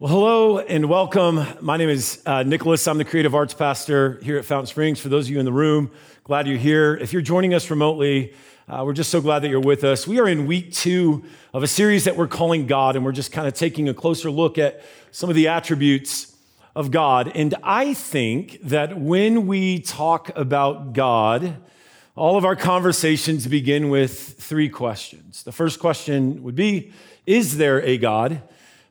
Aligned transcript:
Well, 0.00 0.12
hello 0.12 0.58
and 0.60 0.88
welcome. 0.88 1.44
My 1.60 1.76
name 1.76 1.88
is 1.88 2.22
uh, 2.24 2.44
Nicholas. 2.44 2.86
I'm 2.86 2.98
the 2.98 3.04
creative 3.04 3.34
arts 3.34 3.52
pastor 3.52 4.20
here 4.22 4.38
at 4.38 4.44
Fountain 4.44 4.68
Springs. 4.68 5.00
For 5.00 5.08
those 5.08 5.26
of 5.26 5.32
you 5.32 5.40
in 5.40 5.44
the 5.44 5.52
room, 5.52 5.90
glad 6.22 6.46
you're 6.46 6.56
here. 6.56 6.94
If 6.94 7.12
you're 7.12 7.20
joining 7.20 7.52
us 7.52 7.68
remotely, 7.68 8.32
uh, 8.68 8.84
we're 8.86 8.92
just 8.92 9.10
so 9.10 9.20
glad 9.20 9.40
that 9.40 9.48
you're 9.48 9.58
with 9.58 9.82
us. 9.82 10.06
We 10.06 10.20
are 10.20 10.28
in 10.28 10.46
week 10.46 10.72
two 10.72 11.24
of 11.52 11.64
a 11.64 11.66
series 11.66 12.04
that 12.04 12.16
we're 12.16 12.28
calling 12.28 12.68
God, 12.68 12.94
and 12.94 13.04
we're 13.04 13.10
just 13.10 13.32
kind 13.32 13.48
of 13.48 13.54
taking 13.54 13.88
a 13.88 13.92
closer 13.92 14.30
look 14.30 14.56
at 14.56 14.84
some 15.10 15.30
of 15.30 15.34
the 15.34 15.48
attributes 15.48 16.32
of 16.76 16.92
God. 16.92 17.32
And 17.34 17.56
I 17.64 17.92
think 17.92 18.60
that 18.62 19.00
when 19.00 19.48
we 19.48 19.80
talk 19.80 20.30
about 20.36 20.92
God, 20.92 21.56
all 22.14 22.36
of 22.36 22.44
our 22.44 22.54
conversations 22.54 23.48
begin 23.48 23.90
with 23.90 24.40
three 24.40 24.68
questions. 24.68 25.42
The 25.42 25.50
first 25.50 25.80
question 25.80 26.44
would 26.44 26.54
be 26.54 26.92
Is 27.26 27.56
there 27.56 27.82
a 27.82 27.98
God? 27.98 28.42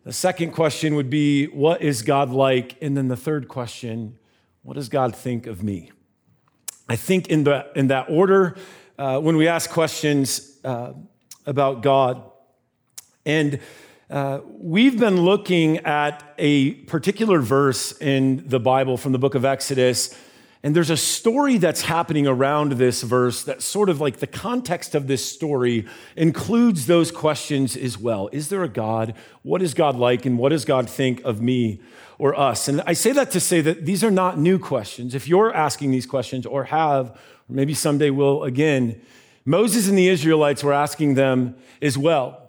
The 0.08 0.14
second 0.14 0.52
question 0.52 0.96
would 0.96 1.10
be, 1.10 1.48
What 1.48 1.82
is 1.82 2.02
God 2.02 2.30
like? 2.30 2.78
And 2.82 2.96
then 2.96 3.10
the 3.10 3.18
third 3.18 3.50
question, 3.50 4.18
What 4.64 4.76
does 4.76 4.88
God 4.88 5.14
think 5.14 5.48
of 5.48 5.62
me? 5.62 5.92
I 6.88 6.96
think 6.96 7.28
in, 7.28 7.44
the, 7.44 7.68
in 7.76 7.88
that 7.88 8.06
order, 8.10 8.56
uh, 8.98 9.20
when 9.20 9.36
we 9.36 9.50
ask 9.50 9.70
questions 9.70 10.60
uh, 10.64 10.94
about 11.46 11.82
God, 11.82 12.24
and 13.26 13.60
uh, 14.10 14.40
we've 14.48 14.98
been 14.98 15.24
looking 15.24 15.80
at 15.80 16.24
a 16.38 16.76
particular 16.86 17.42
verse 17.42 17.92
in 18.02 18.48
the 18.48 18.62
Bible 18.62 18.96
from 18.96 19.12
the 19.12 19.20
book 19.20 19.36
of 19.36 19.44
Exodus 19.44 20.18
and 20.68 20.76
there's 20.76 20.90
a 20.90 20.98
story 20.98 21.58
that's 21.58 21.84
happening 21.84 22.28
around 22.28 22.74
this 22.74 23.02
verse 23.02 23.42
that 23.44 23.62
sort 23.62 23.88
of 23.88 24.02
like 24.02 24.18
the 24.18 24.28
context 24.28 24.96
of 24.96 25.08
this 25.08 25.26
story 25.26 25.86
includes 26.18 26.88
those 26.88 27.10
questions 27.10 27.78
as 27.78 27.98
well. 27.98 28.28
Is 28.34 28.50
there 28.50 28.64
a 28.64 28.68
God? 28.68 29.14
What 29.44 29.62
is 29.62 29.74
God 29.74 29.96
like? 29.96 30.26
And 30.26 30.38
what 30.38 30.50
does 30.50 30.66
God 30.66 30.90
think 30.90 31.24
of 31.24 31.42
me 31.42 31.80
or 32.18 32.38
us? 32.38 32.68
And 32.68 32.82
I 32.86 32.92
say 32.92 33.14
that 33.14 33.32
to 33.32 33.40
say 33.40 33.62
that 33.62 33.86
these 33.86 34.04
are 34.04 34.12
not 34.12 34.40
new 34.40 34.60
questions. 34.60 35.16
If 35.16 35.26
you're 35.26 35.54
asking 35.54 35.92
these 35.92 36.06
questions 36.06 36.46
or 36.46 36.66
have, 36.66 37.12
or 37.12 37.18
maybe 37.48 37.74
someday 37.74 38.10
will 38.10 38.44
again, 38.44 39.00
Moses 39.46 39.88
and 39.88 39.98
the 39.98 40.10
Israelites 40.10 40.66
were 40.66 40.74
asking 40.74 41.14
them 41.14 41.56
as 41.82 41.98
well. 41.98 42.47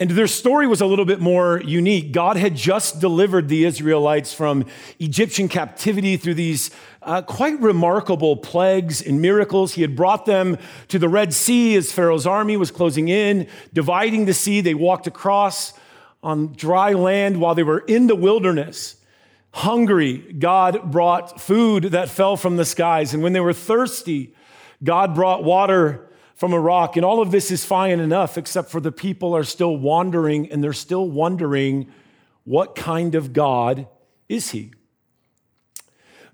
And 0.00 0.10
their 0.12 0.26
story 0.26 0.66
was 0.66 0.80
a 0.80 0.86
little 0.86 1.04
bit 1.04 1.20
more 1.20 1.60
unique. 1.60 2.10
God 2.10 2.38
had 2.38 2.56
just 2.56 3.00
delivered 3.00 3.48
the 3.48 3.66
Israelites 3.66 4.32
from 4.32 4.64
Egyptian 4.98 5.46
captivity 5.46 6.16
through 6.16 6.34
these 6.34 6.70
uh, 7.02 7.20
quite 7.20 7.60
remarkable 7.60 8.38
plagues 8.38 9.02
and 9.02 9.20
miracles. 9.20 9.74
He 9.74 9.82
had 9.82 9.94
brought 9.94 10.24
them 10.24 10.56
to 10.88 10.98
the 10.98 11.08
Red 11.10 11.34
Sea 11.34 11.76
as 11.76 11.92
Pharaoh's 11.92 12.26
army 12.26 12.56
was 12.56 12.70
closing 12.70 13.08
in, 13.08 13.46
dividing 13.74 14.24
the 14.24 14.32
sea. 14.32 14.62
They 14.62 14.72
walked 14.72 15.06
across 15.06 15.74
on 16.22 16.54
dry 16.54 16.94
land 16.94 17.38
while 17.38 17.54
they 17.54 17.62
were 17.62 17.80
in 17.80 18.06
the 18.06 18.16
wilderness. 18.16 18.96
Hungry, 19.52 20.16
God 20.16 20.90
brought 20.90 21.42
food 21.42 21.84
that 21.84 22.08
fell 22.08 22.38
from 22.38 22.56
the 22.56 22.64
skies. 22.64 23.12
And 23.12 23.22
when 23.22 23.34
they 23.34 23.40
were 23.40 23.52
thirsty, 23.52 24.34
God 24.82 25.14
brought 25.14 25.44
water 25.44 26.09
from 26.40 26.54
a 26.54 26.58
rock. 26.58 26.96
And 26.96 27.04
all 27.04 27.20
of 27.20 27.32
this 27.32 27.50
is 27.50 27.66
fine 27.66 28.00
enough, 28.00 28.38
except 28.38 28.70
for 28.70 28.80
the 28.80 28.90
people 28.90 29.36
are 29.36 29.44
still 29.44 29.76
wandering 29.76 30.50
and 30.50 30.64
they're 30.64 30.72
still 30.72 31.06
wondering 31.06 31.92
what 32.44 32.74
kind 32.74 33.14
of 33.14 33.34
God 33.34 33.86
is 34.26 34.52
he? 34.52 34.72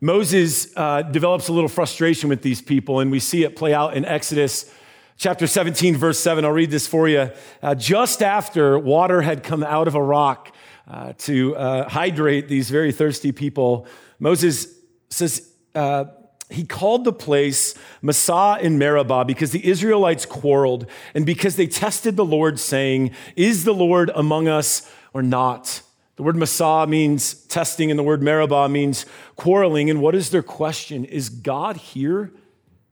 Moses 0.00 0.68
uh, 0.76 1.02
develops 1.02 1.48
a 1.48 1.52
little 1.52 1.68
frustration 1.68 2.28
with 2.28 2.42
these 2.42 2.62
people, 2.62 3.00
and 3.00 3.10
we 3.10 3.18
see 3.18 3.42
it 3.42 3.56
play 3.56 3.74
out 3.74 3.96
in 3.96 4.04
Exodus 4.04 4.72
chapter 5.16 5.48
17, 5.48 5.96
verse 5.96 6.20
7. 6.20 6.44
I'll 6.44 6.52
read 6.52 6.70
this 6.70 6.86
for 6.86 7.08
you. 7.08 7.32
Uh, 7.60 7.74
just 7.74 8.22
after 8.22 8.78
water 8.78 9.22
had 9.22 9.42
come 9.42 9.64
out 9.64 9.88
of 9.88 9.96
a 9.96 10.02
rock 10.02 10.54
uh, 10.86 11.14
to 11.18 11.56
uh, 11.56 11.88
hydrate 11.88 12.46
these 12.46 12.70
very 12.70 12.92
thirsty 12.92 13.32
people, 13.32 13.88
Moses 14.20 14.68
says, 15.10 15.50
uh, 15.74 16.04
he 16.50 16.64
called 16.64 17.04
the 17.04 17.12
place 17.12 17.74
Massah 18.02 18.58
in 18.60 18.78
Meribah 18.78 19.24
because 19.24 19.50
the 19.50 19.66
Israelites 19.66 20.24
quarreled 20.24 20.86
and 21.14 21.26
because 21.26 21.56
they 21.56 21.66
tested 21.66 22.16
the 22.16 22.24
Lord, 22.24 22.60
saying, 22.60 23.10
Is 23.34 23.64
the 23.64 23.74
Lord 23.74 24.10
among 24.14 24.46
us 24.46 24.90
or 25.12 25.22
not? 25.22 25.82
The 26.16 26.22
word 26.22 26.36
Massah 26.36 26.86
means 26.88 27.34
testing, 27.34 27.90
and 27.90 27.98
the 27.98 28.02
word 28.02 28.22
Meribah 28.22 28.68
means 28.68 29.04
quarreling. 29.34 29.90
And 29.90 30.00
what 30.00 30.14
is 30.14 30.30
their 30.30 30.42
question? 30.42 31.04
Is 31.04 31.28
God 31.28 31.76
here? 31.76 32.32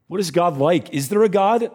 What 0.08 0.20
is 0.20 0.30
God 0.30 0.58
like? 0.58 0.92
Is 0.92 1.08
there 1.08 1.22
a 1.22 1.28
God? 1.28 1.70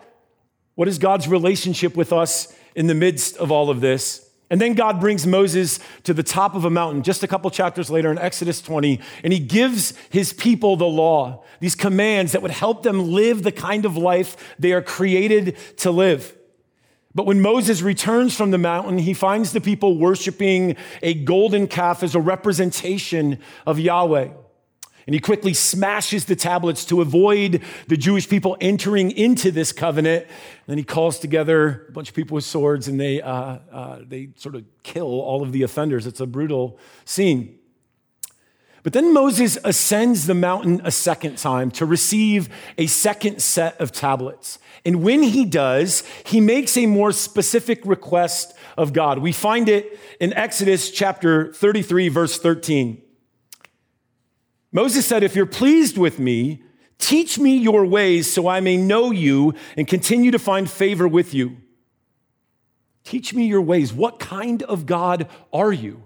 What 0.76 0.88
is 0.88 1.00
God's 1.00 1.28
relationship 1.28 1.98
with 1.98 2.14
us 2.14 2.56
in 2.76 2.88
the 2.88 2.94
midst 2.94 3.36
of 3.38 3.52
all 3.52 3.70
of 3.72 3.82
this? 3.82 4.29
And 4.50 4.60
then 4.60 4.74
God 4.74 5.00
brings 5.00 5.28
Moses 5.28 5.80
to 6.04 6.14
the 6.14 6.24
top 6.24 6.56
of 6.56 6.66
a 6.66 6.70
mountain 6.70 7.04
just 7.04 7.22
a 7.22 7.28
couple 7.28 7.52
chapters 7.52 7.92
later 7.92 8.12
in 8.12 8.18
Exodus 8.18 8.62
20, 8.62 9.00
and 9.24 9.32
he 9.32 9.40
gives 9.40 9.94
his 10.10 10.34
people 10.34 10.76
the 10.76 10.86
law, 10.86 11.44
these 11.60 11.76
commands 11.76 12.32
that 12.32 12.42
would 12.42 12.52
help 12.52 12.82
them 12.82 13.12
live 13.12 13.44
the 13.44 13.52
kind 13.52 13.86
of 13.86 13.96
life 13.96 14.36
they 14.58 14.74
are 14.74 14.82
created 14.82 15.56
to 15.78 15.92
live. 15.92 16.36
But 17.14 17.26
when 17.26 17.42
Moses 17.42 17.82
returns 17.82 18.36
from 18.36 18.52
the 18.52 18.58
mountain, 18.58 19.00
he 19.00 19.14
finds 19.14 19.52
the 19.52 19.62
people 19.62 19.98
worshiping 19.98 20.76
a 21.02 21.14
golden 21.14 21.68
calf 21.68 22.02
as 22.02 22.16
a 22.16 22.20
representation 22.20 23.40
of 23.66 23.80
Yahweh. 23.80 24.30
And 25.10 25.16
he 25.16 25.20
quickly 25.20 25.56
smashes 25.56 26.26
the 26.26 26.36
tablets 26.36 26.86
to 26.86 27.02
avoid 27.02 27.64
the 27.88 27.98
Jewish 27.98 28.30
people 28.30 28.56
entering 28.62 29.10
into 29.10 29.50
this 29.50 29.72
covenant. 29.72 30.26
And 30.26 30.68
then 30.68 30.78
he 30.78 30.84
calls 30.84 31.18
together 31.18 31.88
a 31.90 31.92
bunch 31.92 32.10
of 32.10 32.16
people 32.16 32.36
with 32.36 32.44
swords 32.44 32.88
and 32.88 33.00
they, 33.00 33.20
uh, 33.20 33.58
uh, 33.72 34.00
they 34.08 34.30
sort 34.36 34.54
of 34.54 34.66
kill 34.84 35.08
all 35.08 35.42
of 35.42 35.52
the 35.52 35.64
offenders. 35.64 36.06
It's 36.06 36.20
a 36.20 36.28
brutal 36.28 36.78
scene. 37.06 37.58
But 38.84 38.94
then 38.94 39.12
Moses 39.12 39.58
ascends 39.64 40.28
the 40.28 40.36
mountain 40.36 40.80
a 40.84 40.92
second 40.92 41.40
time 41.40 41.72
to 41.72 41.88
receive 41.88 42.48
a 42.78 42.86
second 42.86 43.42
set 43.42 43.82
of 43.82 43.92
tablets. 43.92 44.60
And 44.86 45.02
when 45.02 45.24
he 45.24 45.44
does, 45.44 46.04
he 46.24 46.40
makes 46.40 46.78
a 46.78 46.86
more 46.86 47.14
specific 47.14 47.82
request 47.84 48.54
of 48.78 48.94
God. 48.94 49.18
We 49.18 49.32
find 49.32 49.70
it 49.70 50.00
in 50.20 50.34
Exodus 50.34 50.92
chapter 50.92 51.52
33, 51.52 52.10
verse 52.10 52.38
13. 52.38 53.02
Moses 54.72 55.06
said, 55.06 55.24
If 55.24 55.36
you're 55.36 55.46
pleased 55.46 55.98
with 55.98 56.20
me, 56.20 56.64
teach 56.98 57.40
me 57.40 57.58
your 57.58 57.86
ways 57.86 58.32
so 58.32 58.48
I 58.48 58.60
may 58.60 58.78
know 58.78 59.12
you 59.12 59.54
and 59.76 59.88
continue 59.88 60.32
to 60.32 60.40
find 60.40 60.70
favor 60.70 61.08
with 61.08 61.34
you. 61.34 61.58
Teach 63.04 63.34
me 63.34 63.46
your 63.46 63.62
ways. 63.62 63.92
What 63.92 64.20
kind 64.20 64.62
of 64.64 64.86
God 64.86 65.28
are 65.52 65.74
you? 65.74 66.04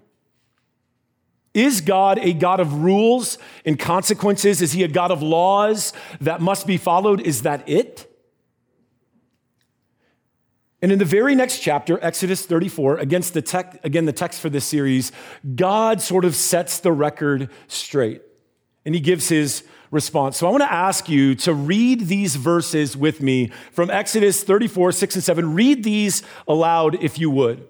Is 1.53 1.81
God 1.81 2.17
a 2.19 2.33
God 2.33 2.59
of 2.59 2.73
rules 2.73 3.37
and 3.65 3.77
consequences? 3.77 4.61
Is 4.61 4.71
he 4.71 4.83
a 4.83 4.87
God 4.87 5.11
of 5.11 5.21
laws 5.21 5.93
that 6.21 6.41
must 6.41 6.65
be 6.65 6.77
followed? 6.77 7.21
Is 7.21 7.43
that 7.43 7.67
it? 7.67 8.09
And 10.81 10.91
in 10.91 10.99
the 10.99 11.05
very 11.05 11.35
next 11.35 11.59
chapter, 11.59 11.99
Exodus 12.03 12.45
34, 12.45 12.97
against 12.97 13.33
the 13.33 13.41
tech, 13.41 13.79
again, 13.85 14.05
the 14.05 14.11
text 14.11 14.41
for 14.41 14.49
this 14.49 14.65
series, 14.65 15.11
God 15.55 16.01
sort 16.01 16.25
of 16.25 16.35
sets 16.35 16.79
the 16.79 16.91
record 16.91 17.49
straight 17.67 18.21
and 18.85 18.95
he 18.95 19.01
gives 19.01 19.29
his 19.29 19.63
response. 19.91 20.37
So 20.37 20.47
I 20.47 20.51
want 20.51 20.63
to 20.63 20.71
ask 20.71 21.07
you 21.07 21.35
to 21.35 21.53
read 21.53 22.07
these 22.07 22.35
verses 22.35 22.97
with 22.97 23.21
me 23.21 23.51
from 23.71 23.89
Exodus 23.89 24.43
34, 24.43 24.91
6 24.91 25.15
and 25.15 25.23
7. 25.23 25.53
Read 25.53 25.83
these 25.83 26.23
aloud 26.47 27.01
if 27.03 27.19
you 27.19 27.29
would. 27.29 27.67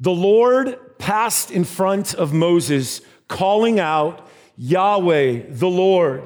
The 0.00 0.10
Lord 0.10 0.98
passed 0.98 1.50
in 1.50 1.64
front 1.64 2.14
of 2.14 2.32
Moses, 2.32 3.02
calling 3.28 3.78
out, 3.78 4.26
Yahweh, 4.56 5.42
the 5.48 5.68
Lord, 5.68 6.22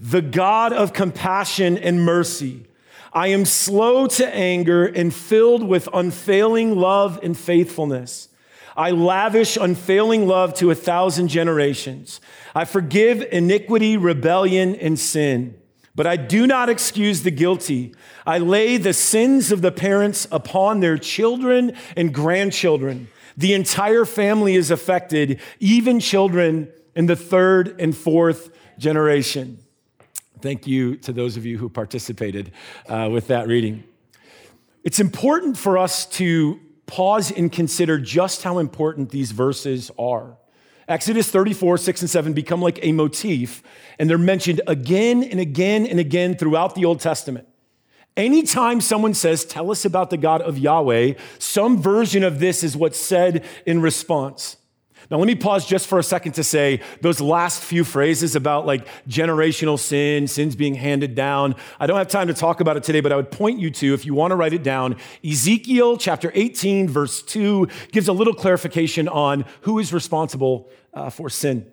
the 0.00 0.22
God 0.22 0.72
of 0.72 0.92
compassion 0.92 1.78
and 1.78 2.04
mercy. 2.04 2.66
I 3.12 3.28
am 3.28 3.44
slow 3.44 4.06
to 4.06 4.34
anger 4.34 4.86
and 4.86 5.14
filled 5.14 5.62
with 5.62 5.88
unfailing 5.92 6.76
love 6.76 7.20
and 7.22 7.36
faithfulness. 7.36 8.28
I 8.76 8.90
lavish 8.90 9.56
unfailing 9.56 10.26
love 10.26 10.54
to 10.54 10.70
a 10.70 10.74
thousand 10.74 11.28
generations. 11.28 12.20
I 12.54 12.64
forgive 12.64 13.22
iniquity, 13.32 13.96
rebellion, 13.96 14.74
and 14.76 14.98
sin. 14.98 15.58
But 15.94 16.06
I 16.06 16.16
do 16.16 16.46
not 16.46 16.70
excuse 16.70 17.22
the 17.22 17.30
guilty. 17.30 17.94
I 18.26 18.38
lay 18.38 18.78
the 18.78 18.94
sins 18.94 19.52
of 19.52 19.60
the 19.60 19.72
parents 19.72 20.26
upon 20.32 20.80
their 20.80 20.96
children 20.96 21.76
and 21.96 22.14
grandchildren. 22.14 23.08
The 23.36 23.52
entire 23.52 24.04
family 24.04 24.54
is 24.54 24.70
affected, 24.70 25.40
even 25.60 26.00
children 26.00 26.72
in 26.94 27.06
the 27.06 27.16
third 27.16 27.80
and 27.80 27.96
fourth 27.96 28.50
generation. 28.78 29.58
Thank 30.40 30.66
you 30.66 30.96
to 30.96 31.12
those 31.12 31.36
of 31.36 31.46
you 31.46 31.58
who 31.58 31.68
participated 31.68 32.52
uh, 32.88 33.08
with 33.12 33.28
that 33.28 33.46
reading. 33.46 33.84
It's 34.82 34.98
important 34.98 35.56
for 35.56 35.78
us 35.78 36.06
to 36.06 36.58
pause 36.92 37.30
and 37.30 37.50
consider 37.50 37.98
just 37.98 38.42
how 38.42 38.58
important 38.58 39.08
these 39.08 39.32
verses 39.32 39.90
are. 39.98 40.36
Exodus 40.86 41.30
34, 41.30 41.78
6 41.78 42.02
and 42.02 42.10
7 42.10 42.32
become 42.34 42.60
like 42.60 42.78
a 42.82 42.92
motif, 42.92 43.62
and 43.98 44.10
they're 44.10 44.18
mentioned 44.18 44.60
again 44.66 45.24
and 45.24 45.40
again 45.40 45.86
and 45.86 45.98
again 45.98 46.36
throughout 46.36 46.74
the 46.74 46.84
Old 46.84 47.00
Testament. 47.00 47.48
Anytime 48.14 48.82
someone 48.82 49.14
says, 49.14 49.46
Tell 49.46 49.70
us 49.70 49.86
about 49.86 50.10
the 50.10 50.18
God 50.18 50.42
of 50.42 50.58
Yahweh, 50.58 51.14
some 51.38 51.80
version 51.80 52.22
of 52.22 52.40
this 52.40 52.62
is 52.62 52.76
what's 52.76 52.98
said 52.98 53.42
in 53.64 53.80
response. 53.80 54.58
Now, 55.10 55.18
let 55.18 55.26
me 55.26 55.34
pause 55.34 55.66
just 55.66 55.86
for 55.86 55.98
a 55.98 56.02
second 56.02 56.32
to 56.32 56.44
say 56.44 56.80
those 57.00 57.20
last 57.20 57.62
few 57.62 57.84
phrases 57.84 58.36
about 58.36 58.66
like 58.66 58.86
generational 59.08 59.78
sin, 59.78 60.26
sins 60.28 60.56
being 60.56 60.74
handed 60.74 61.14
down. 61.14 61.54
I 61.80 61.86
don't 61.86 61.98
have 61.98 62.08
time 62.08 62.28
to 62.28 62.34
talk 62.34 62.60
about 62.60 62.76
it 62.76 62.82
today, 62.82 63.00
but 63.00 63.12
I 63.12 63.16
would 63.16 63.30
point 63.30 63.58
you 63.58 63.70
to, 63.70 63.94
if 63.94 64.06
you 64.06 64.14
want 64.14 64.30
to 64.30 64.36
write 64.36 64.52
it 64.52 64.62
down, 64.62 64.96
Ezekiel 65.24 65.96
chapter 65.96 66.30
18, 66.34 66.88
verse 66.88 67.22
2 67.22 67.68
gives 67.90 68.08
a 68.08 68.12
little 68.12 68.34
clarification 68.34 69.08
on 69.08 69.44
who 69.62 69.78
is 69.78 69.92
responsible 69.92 70.70
uh, 70.94 71.10
for 71.10 71.28
sin. 71.28 71.66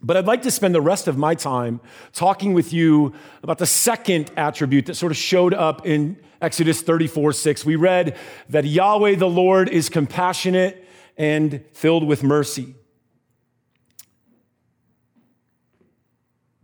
But 0.00 0.16
I'd 0.16 0.26
like 0.26 0.42
to 0.42 0.50
spend 0.50 0.74
the 0.74 0.80
rest 0.80 1.08
of 1.08 1.18
my 1.18 1.34
time 1.34 1.80
talking 2.12 2.54
with 2.54 2.72
you 2.72 3.14
about 3.42 3.58
the 3.58 3.66
second 3.66 4.30
attribute 4.36 4.86
that 4.86 4.94
sort 4.94 5.10
of 5.10 5.18
showed 5.18 5.52
up 5.52 5.86
in 5.86 6.16
Exodus 6.40 6.82
34 6.82 7.32
6. 7.32 7.64
We 7.64 7.74
read 7.74 8.16
that 8.48 8.64
Yahweh 8.64 9.16
the 9.16 9.28
Lord 9.28 9.68
is 9.68 9.88
compassionate 9.88 10.84
and 11.18 11.64
filled 11.72 12.06
with 12.06 12.22
mercy. 12.22 12.74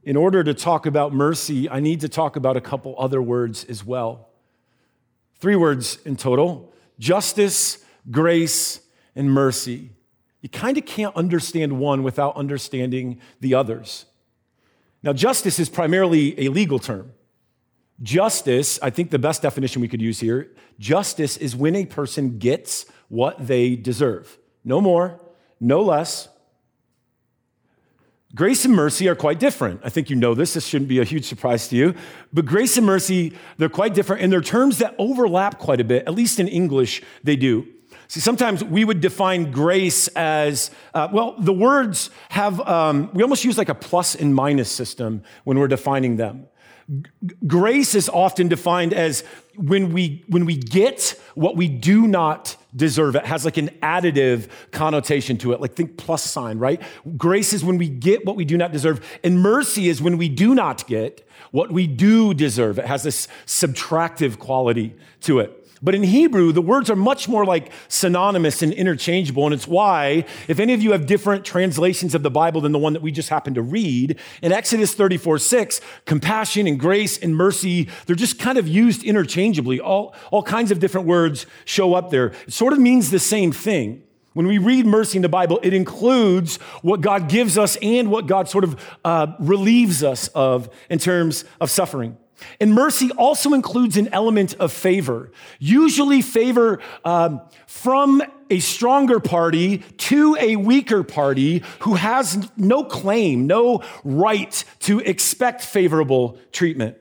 In 0.05 0.17
order 0.17 0.45
to 0.45 0.55
talk 0.55 0.87
about 0.87 1.12
mercy, 1.12 1.69
I 1.69 1.81
need 1.81 2.01
to 2.03 2.09
talk 2.09 2.37
about 2.37 2.56
a 2.56 2.61
couple 2.61 2.95
other 2.99 3.21
words 3.21 3.65
as 3.65 3.85
well. 3.85 4.29
Three 5.41 5.56
words 5.56 5.99
in 6.05 6.17
total 6.17 6.73
justice, 6.99 7.85
grace, 8.11 8.81
and 9.17 9.31
mercy. 9.31 9.91
You 10.43 10.49
kind 10.49 10.79
of 10.79 10.87
can't 10.87 11.17
understand 11.17 11.79
one 11.81 12.03
without 12.03 12.37
understanding 12.37 13.19
the 13.41 13.55
others. 13.55 14.05
Now, 15.03 15.12
justice 15.12 15.59
is 15.59 15.69
primarily 15.69 16.39
a 16.47 16.51
legal 16.51 16.79
term. 16.79 17.12
Justice, 18.03 18.79
I 18.83 18.91
think 18.91 19.11
the 19.11 19.19
best 19.19 19.43
definition 19.43 19.81
we 19.81 19.89
could 19.89 20.03
use 20.03 20.21
here 20.21 20.51
justice 20.79 21.37
is 21.37 21.56
when 21.56 21.75
a 21.77 21.87
person 21.87 22.39
gets 22.39 22.87
what 23.09 23.47
they 23.47 23.75
deserve. 23.75 24.39
No 24.65 24.81
more, 24.81 25.21
no 25.61 25.83
less. 25.83 26.29
Grace 28.35 28.65
and 28.65 28.75
mercy 28.75 29.09
are 29.09 29.15
quite 29.15 29.39
different. 29.39 29.81
I 29.85 29.91
think 29.91 30.11
you 30.11 30.17
know 30.17 30.35
this. 30.35 30.55
This 30.55 30.67
shouldn't 30.67 30.89
be 30.89 30.99
a 30.99 31.05
huge 31.05 31.25
surprise 31.25 31.69
to 31.69 31.77
you. 31.77 31.95
But 32.33 32.47
grace 32.47 32.77
and 32.77 32.85
mercy, 32.85 33.33
they're 33.59 33.69
quite 33.69 33.95
different, 33.95 34.23
and 34.23 34.33
they're 34.33 34.41
terms 34.41 34.79
that 34.79 34.97
overlap 34.99 35.59
quite 35.59 35.81
a 35.81 35.85
bit. 35.85 36.09
At 36.09 36.15
least 36.15 36.41
in 36.41 36.49
English, 36.49 37.01
they 37.23 37.37
do. 37.37 37.69
See, 38.09 38.21
sometimes 38.21 38.65
we 38.65 38.85
would 38.85 39.01
define 39.01 39.53
grace 39.53 40.09
as, 40.09 40.71
uh, 40.95 41.09
well, 41.13 41.37
the 41.39 41.53
words 41.53 42.11
have, 42.31 42.61
um, 42.61 43.11
we 43.15 43.23
almost 43.23 43.45
use 43.45 43.57
like 43.57 43.69
a 43.69 43.75
plus 43.75 44.15
and 44.15 44.35
minus 44.35 44.71
system 44.71 45.23
when 45.45 45.59
we're 45.59 45.69
defining 45.69 46.17
them. 46.17 46.47
Grace 47.47 47.95
is 47.95 48.09
often 48.09 48.49
defined 48.49 48.93
as 48.93 49.25
when 49.57 49.93
we, 49.93 50.25
when 50.29 50.45
we 50.45 50.57
get 50.57 51.19
what 51.35 51.57
we 51.57 51.69
do 51.69 52.07
not 52.07 52.57
deserve. 52.75 53.17
It 53.17 53.26
has 53.26 53.44
like 53.44 53.56
an 53.56 53.71
additive 53.82 54.49
connotation 54.71 55.38
to 55.38 55.53
it, 55.53 55.61
like 55.61 55.75
think 55.75 55.97
plus 55.97 56.23
sign, 56.23 56.59
right? 56.59 56.81
Grace 57.17 57.53
is 57.53 57.65
when 57.65 57.79
we 57.79 57.88
get 57.88 58.25
what 58.25 58.37
we 58.37 58.44
do 58.44 58.56
not 58.56 58.73
deserve, 58.73 59.05
and 59.23 59.41
mercy 59.41 59.88
is 59.88 60.03
when 60.03 60.19
we 60.19 60.29
do 60.29 60.55
not 60.55 60.87
get 60.87 61.26
what 61.50 61.71
we 61.71 61.87
do 61.87 62.35
deserve. 62.35 62.79
It 62.79 62.87
has 62.87 63.03
this 63.03 63.29
subtractive 63.47 64.38
quality 64.38 64.94
to 65.23 65.38
it. 65.41 65.64
But 65.82 65.94
in 65.94 66.03
Hebrew, 66.03 66.53
the 66.53 66.62
words 66.62 66.88
are 66.91 66.97
much 66.97 67.29
more 67.29 67.44
like 67.44 67.71
synonymous 67.88 68.62
and 68.62 68.73
interchangeable. 68.73 69.44
And 69.44 69.55
it's 69.55 69.67
why, 69.67 70.25
if 70.49 70.59
any 70.59 70.73
of 70.73 70.82
you 70.82 70.93
have 70.93 71.06
different 71.06 71.44
translations 71.44 72.15
of 72.15 72.23
the 72.23 72.31
Bible 72.31 72.61
than 72.61 72.73
the 72.73 72.79
one 72.79 72.93
that 72.93 73.03
we 73.03 73.12
just 73.12 73.29
happened 73.29 73.56
to 73.56 73.62
read, 73.62 74.19
in 74.43 74.53
Exodus 74.53 74.94
34 74.94 75.38
6, 75.38 75.81
compassion 76.05 76.67
and 76.67 76.79
grace 76.79 77.19
and 77.19 77.37
mercy, 77.37 77.88
they're 78.06 78.17
just 78.17 78.38
kind 78.38 78.59
of 78.59 78.67
used 78.67 79.03
interchangeably. 79.05 79.81
All, 79.81 80.15
all 80.31 80.43
kinds 80.43 80.71
of 80.71 80.79
different 80.79 81.06
words 81.06 81.47
show 81.65 81.94
up 81.94 82.11
there. 82.11 82.29
It 82.47 82.53
sort 82.53 82.73
of 82.73 82.79
means 82.79 83.11
the 83.11 83.19
same 83.19 83.53
thing. 83.53 84.03
When 84.35 84.49
we 84.49 84.59
read 84.59 84.85
mercy 84.85 85.19
in 85.19 85.23
the 85.23 85.29
Bible, 85.29 85.61
it 85.62 85.73
includes 85.73 86.56
what 86.82 87.00
God 87.00 87.29
gives 87.29 87.56
us 87.56 87.77
and 87.81 88.11
what 88.11 88.27
God 88.27 88.49
sort 88.49 88.65
of 88.65 88.99
uh, 89.05 89.29
relieves 89.38 90.03
us 90.03 90.29
of 90.29 90.69
in 90.91 90.99
terms 90.99 91.44
of 91.61 91.70
suffering. 91.70 92.17
And 92.61 92.75
mercy 92.75 93.11
also 93.13 93.53
includes 93.55 93.97
an 93.97 94.09
element 94.13 94.55
of 94.55 94.73
favor, 94.73 95.31
usually 95.59 96.23
favor 96.23 96.81
um, 97.05 97.41
from 97.67 98.23
a 98.51 98.59
stronger 98.59 99.21
party 99.21 99.79
to 99.79 100.37
a 100.41 100.57
weaker 100.57 101.03
party 101.03 101.63
who 101.81 101.95
has 101.95 102.51
no 102.57 102.85
claim, 102.85 103.47
no 103.47 103.83
right 104.05 104.65
to 104.81 105.01
expect 105.01 105.63
favorable 105.63 106.39
treatment. 106.53 106.97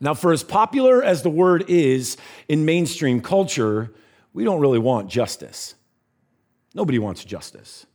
Now, 0.00 0.14
for 0.14 0.32
as 0.32 0.42
popular 0.42 1.02
as 1.02 1.22
the 1.22 1.30
word 1.30 1.64
is 1.68 2.16
in 2.48 2.64
mainstream 2.64 3.20
culture, 3.20 3.92
we 4.32 4.44
don't 4.44 4.60
really 4.60 4.78
want 4.78 5.08
justice. 5.08 5.74
Nobody 6.74 6.98
wants 6.98 7.24
justice. 7.24 7.86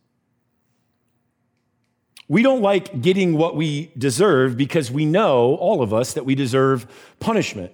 We 2.30 2.44
don't 2.44 2.62
like 2.62 3.02
getting 3.02 3.34
what 3.34 3.56
we 3.56 3.92
deserve 3.98 4.56
because 4.56 4.92
we 4.92 5.04
know, 5.06 5.56
all 5.56 5.82
of 5.82 5.94
us, 5.94 6.14
that 6.14 6.26
we 6.26 6.36
deserve 6.36 6.88
punishment. 7.20 7.74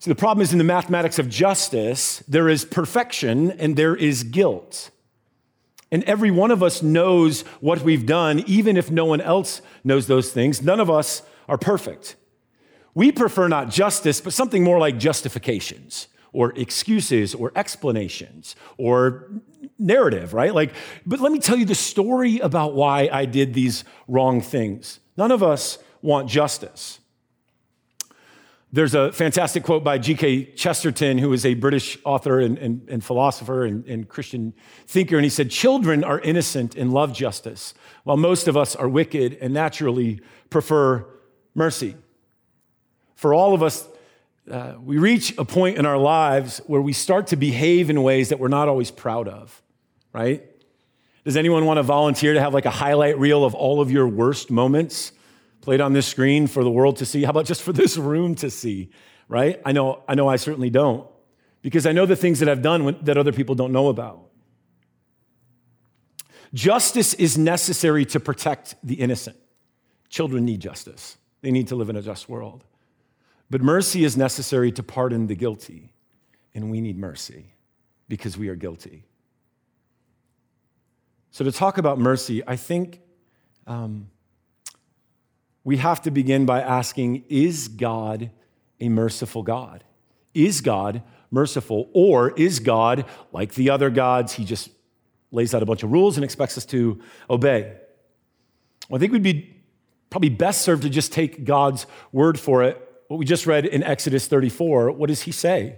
So 0.00 0.10
the 0.10 0.16
problem 0.16 0.42
is 0.42 0.52
in 0.52 0.58
the 0.58 0.64
mathematics 0.64 1.18
of 1.18 1.30
justice, 1.30 2.18
there 2.28 2.48
is 2.48 2.64
perfection 2.64 3.52
and 3.52 3.76
there 3.76 3.96
is 3.96 4.24
guilt. 4.24 4.90
And 5.92 6.02
every 6.04 6.32
one 6.32 6.50
of 6.50 6.62
us 6.62 6.82
knows 6.82 7.42
what 7.60 7.82
we've 7.82 8.04
done, 8.04 8.40
even 8.48 8.76
if 8.76 8.90
no 8.90 9.04
one 9.04 9.20
else 9.20 9.62
knows 9.84 10.08
those 10.08 10.32
things. 10.32 10.60
None 10.60 10.80
of 10.80 10.90
us 10.90 11.22
are 11.48 11.56
perfect. 11.56 12.16
We 12.94 13.12
prefer 13.12 13.46
not 13.46 13.70
justice, 13.70 14.20
but 14.20 14.32
something 14.32 14.64
more 14.64 14.80
like 14.80 14.98
justifications 14.98 16.08
or 16.32 16.52
excuses 16.58 17.32
or 17.34 17.52
explanations 17.54 18.56
or 18.76 19.30
narrative, 19.78 20.34
right? 20.34 20.54
Like, 20.54 20.74
but 21.06 21.20
let 21.20 21.32
me 21.32 21.38
tell 21.38 21.56
you 21.56 21.64
the 21.64 21.74
story 21.74 22.38
about 22.38 22.74
why 22.74 23.08
I 23.12 23.24
did 23.24 23.54
these 23.54 23.84
wrong 24.08 24.40
things. 24.40 25.00
None 25.16 25.30
of 25.30 25.42
us 25.42 25.78
want 26.02 26.28
justice. 26.28 27.00
There's 28.74 28.96
a 28.96 29.12
fantastic 29.12 29.62
quote 29.62 29.84
by 29.84 29.98
G.K. 29.98 30.46
Chesterton, 30.56 31.18
who 31.18 31.32
is 31.32 31.46
a 31.46 31.54
British 31.54 31.96
author 32.04 32.40
and, 32.40 32.58
and, 32.58 32.88
and 32.88 33.04
philosopher 33.04 33.64
and, 33.64 33.86
and 33.86 34.08
Christian 34.08 34.52
thinker. 34.88 35.14
And 35.14 35.22
he 35.22 35.30
said, 35.30 35.48
Children 35.48 36.02
are 36.02 36.18
innocent 36.18 36.74
and 36.74 36.92
love 36.92 37.12
justice, 37.12 37.72
while 38.02 38.16
most 38.16 38.48
of 38.48 38.56
us 38.56 38.74
are 38.74 38.88
wicked 38.88 39.38
and 39.40 39.54
naturally 39.54 40.20
prefer 40.50 41.06
mercy. 41.54 41.94
For 43.14 43.32
all 43.32 43.54
of 43.54 43.62
us, 43.62 43.88
uh, 44.50 44.74
we 44.82 44.98
reach 44.98 45.36
a 45.38 45.44
point 45.44 45.78
in 45.78 45.86
our 45.86 45.96
lives 45.96 46.60
where 46.66 46.80
we 46.80 46.92
start 46.92 47.28
to 47.28 47.36
behave 47.36 47.88
in 47.88 48.02
ways 48.02 48.28
that 48.28 48.38
we're 48.38 48.48
not 48.48 48.68
always 48.68 48.90
proud 48.90 49.26
of, 49.26 49.62
right? 50.12 50.44
Does 51.24 51.36
anyone 51.36 51.64
want 51.64 51.78
to 51.78 51.82
volunteer 51.82 52.34
to 52.34 52.40
have 52.40 52.52
like 52.52 52.66
a 52.66 52.70
highlight 52.70 53.18
reel 53.18 53.44
of 53.44 53.54
all 53.54 53.80
of 53.80 53.90
your 53.90 54.06
worst 54.06 54.50
moments 54.50 55.12
played 55.62 55.80
on 55.80 55.94
this 55.94 56.06
screen 56.06 56.46
for 56.46 56.62
the 56.62 56.70
world 56.70 56.98
to 56.98 57.06
see? 57.06 57.24
How 57.24 57.30
about 57.30 57.46
just 57.46 57.62
for 57.62 57.72
this 57.72 57.96
room 57.96 58.34
to 58.36 58.50
see, 58.50 58.90
right? 59.28 59.60
I 59.64 59.72
know, 59.72 60.02
I 60.06 60.14
know 60.14 60.28
I 60.28 60.36
certainly 60.36 60.68
don't 60.68 61.08
because 61.62 61.86
I 61.86 61.92
know 61.92 62.04
the 62.04 62.16
things 62.16 62.40
that 62.40 62.48
I've 62.48 62.60
done 62.60 62.98
that 63.04 63.16
other 63.16 63.32
people 63.32 63.54
don't 63.54 63.72
know 63.72 63.88
about. 63.88 64.20
Justice 66.52 67.14
is 67.14 67.38
necessary 67.38 68.04
to 68.04 68.20
protect 68.20 68.76
the 68.82 68.94
innocent. 68.96 69.38
Children 70.10 70.44
need 70.44 70.60
justice, 70.60 71.16
they 71.40 71.50
need 71.50 71.68
to 71.68 71.76
live 71.76 71.88
in 71.88 71.96
a 71.96 72.02
just 72.02 72.28
world. 72.28 72.64
But 73.50 73.60
mercy 73.60 74.04
is 74.04 74.16
necessary 74.16 74.72
to 74.72 74.82
pardon 74.82 75.26
the 75.26 75.34
guilty, 75.34 75.92
and 76.54 76.70
we 76.70 76.80
need 76.80 76.98
mercy 76.98 77.52
because 78.08 78.36
we 78.38 78.48
are 78.48 78.56
guilty. 78.56 79.04
So, 81.30 81.44
to 81.44 81.52
talk 81.52 81.78
about 81.78 81.98
mercy, 81.98 82.42
I 82.46 82.56
think 82.56 83.00
um, 83.66 84.08
we 85.62 85.78
have 85.78 86.02
to 86.02 86.10
begin 86.10 86.46
by 86.46 86.60
asking 86.60 87.24
Is 87.28 87.68
God 87.68 88.30
a 88.80 88.88
merciful 88.88 89.42
God? 89.42 89.84
Is 90.32 90.60
God 90.60 91.02
merciful? 91.30 91.90
Or 91.92 92.30
is 92.32 92.60
God 92.60 93.04
like 93.32 93.54
the 93.54 93.70
other 93.70 93.90
gods? 93.90 94.32
He 94.34 94.44
just 94.44 94.70
lays 95.32 95.54
out 95.54 95.62
a 95.62 95.66
bunch 95.66 95.82
of 95.82 95.90
rules 95.90 96.16
and 96.16 96.24
expects 96.24 96.56
us 96.56 96.64
to 96.66 97.00
obey. 97.28 97.72
Well, 98.88 98.96
I 98.96 99.00
think 99.00 99.12
we'd 99.12 99.22
be 99.22 99.56
probably 100.10 100.28
best 100.28 100.62
served 100.62 100.82
to 100.82 100.90
just 100.90 101.12
take 101.12 101.44
God's 101.44 101.86
word 102.12 102.38
for 102.38 102.62
it 102.62 102.80
what 103.08 103.18
we 103.18 103.24
just 103.24 103.46
read 103.46 103.66
in 103.66 103.82
Exodus 103.82 104.26
34, 104.26 104.92
what 104.92 105.08
does 105.08 105.22
he 105.22 105.32
say? 105.32 105.76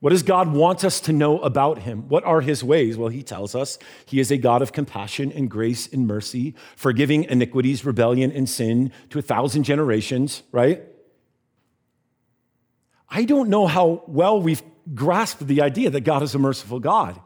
What 0.00 0.10
does 0.10 0.22
God 0.22 0.52
want 0.52 0.84
us 0.84 1.00
to 1.00 1.14
know 1.14 1.38
about 1.40 1.78
him? 1.78 2.10
What 2.10 2.24
are 2.24 2.42
his 2.42 2.62
ways? 2.62 2.98
Well, 2.98 3.08
he 3.08 3.22
tells 3.22 3.54
us 3.54 3.78
he 4.04 4.20
is 4.20 4.30
a 4.30 4.36
God 4.36 4.60
of 4.60 4.72
compassion 4.72 5.32
and 5.32 5.50
grace 5.50 5.90
and 5.90 6.06
mercy, 6.06 6.54
forgiving 6.76 7.24
iniquities, 7.24 7.86
rebellion, 7.86 8.30
and 8.30 8.46
sin 8.46 8.92
to 9.08 9.18
a 9.18 9.22
thousand 9.22 9.64
generations, 9.64 10.42
right? 10.52 10.82
I 13.08 13.24
don't 13.24 13.48
know 13.48 13.66
how 13.66 14.02
well 14.06 14.42
we've 14.42 14.62
grasped 14.94 15.46
the 15.46 15.62
idea 15.62 15.88
that 15.88 16.02
God 16.02 16.22
is 16.22 16.34
a 16.34 16.38
merciful 16.38 16.80
God. 16.80 17.18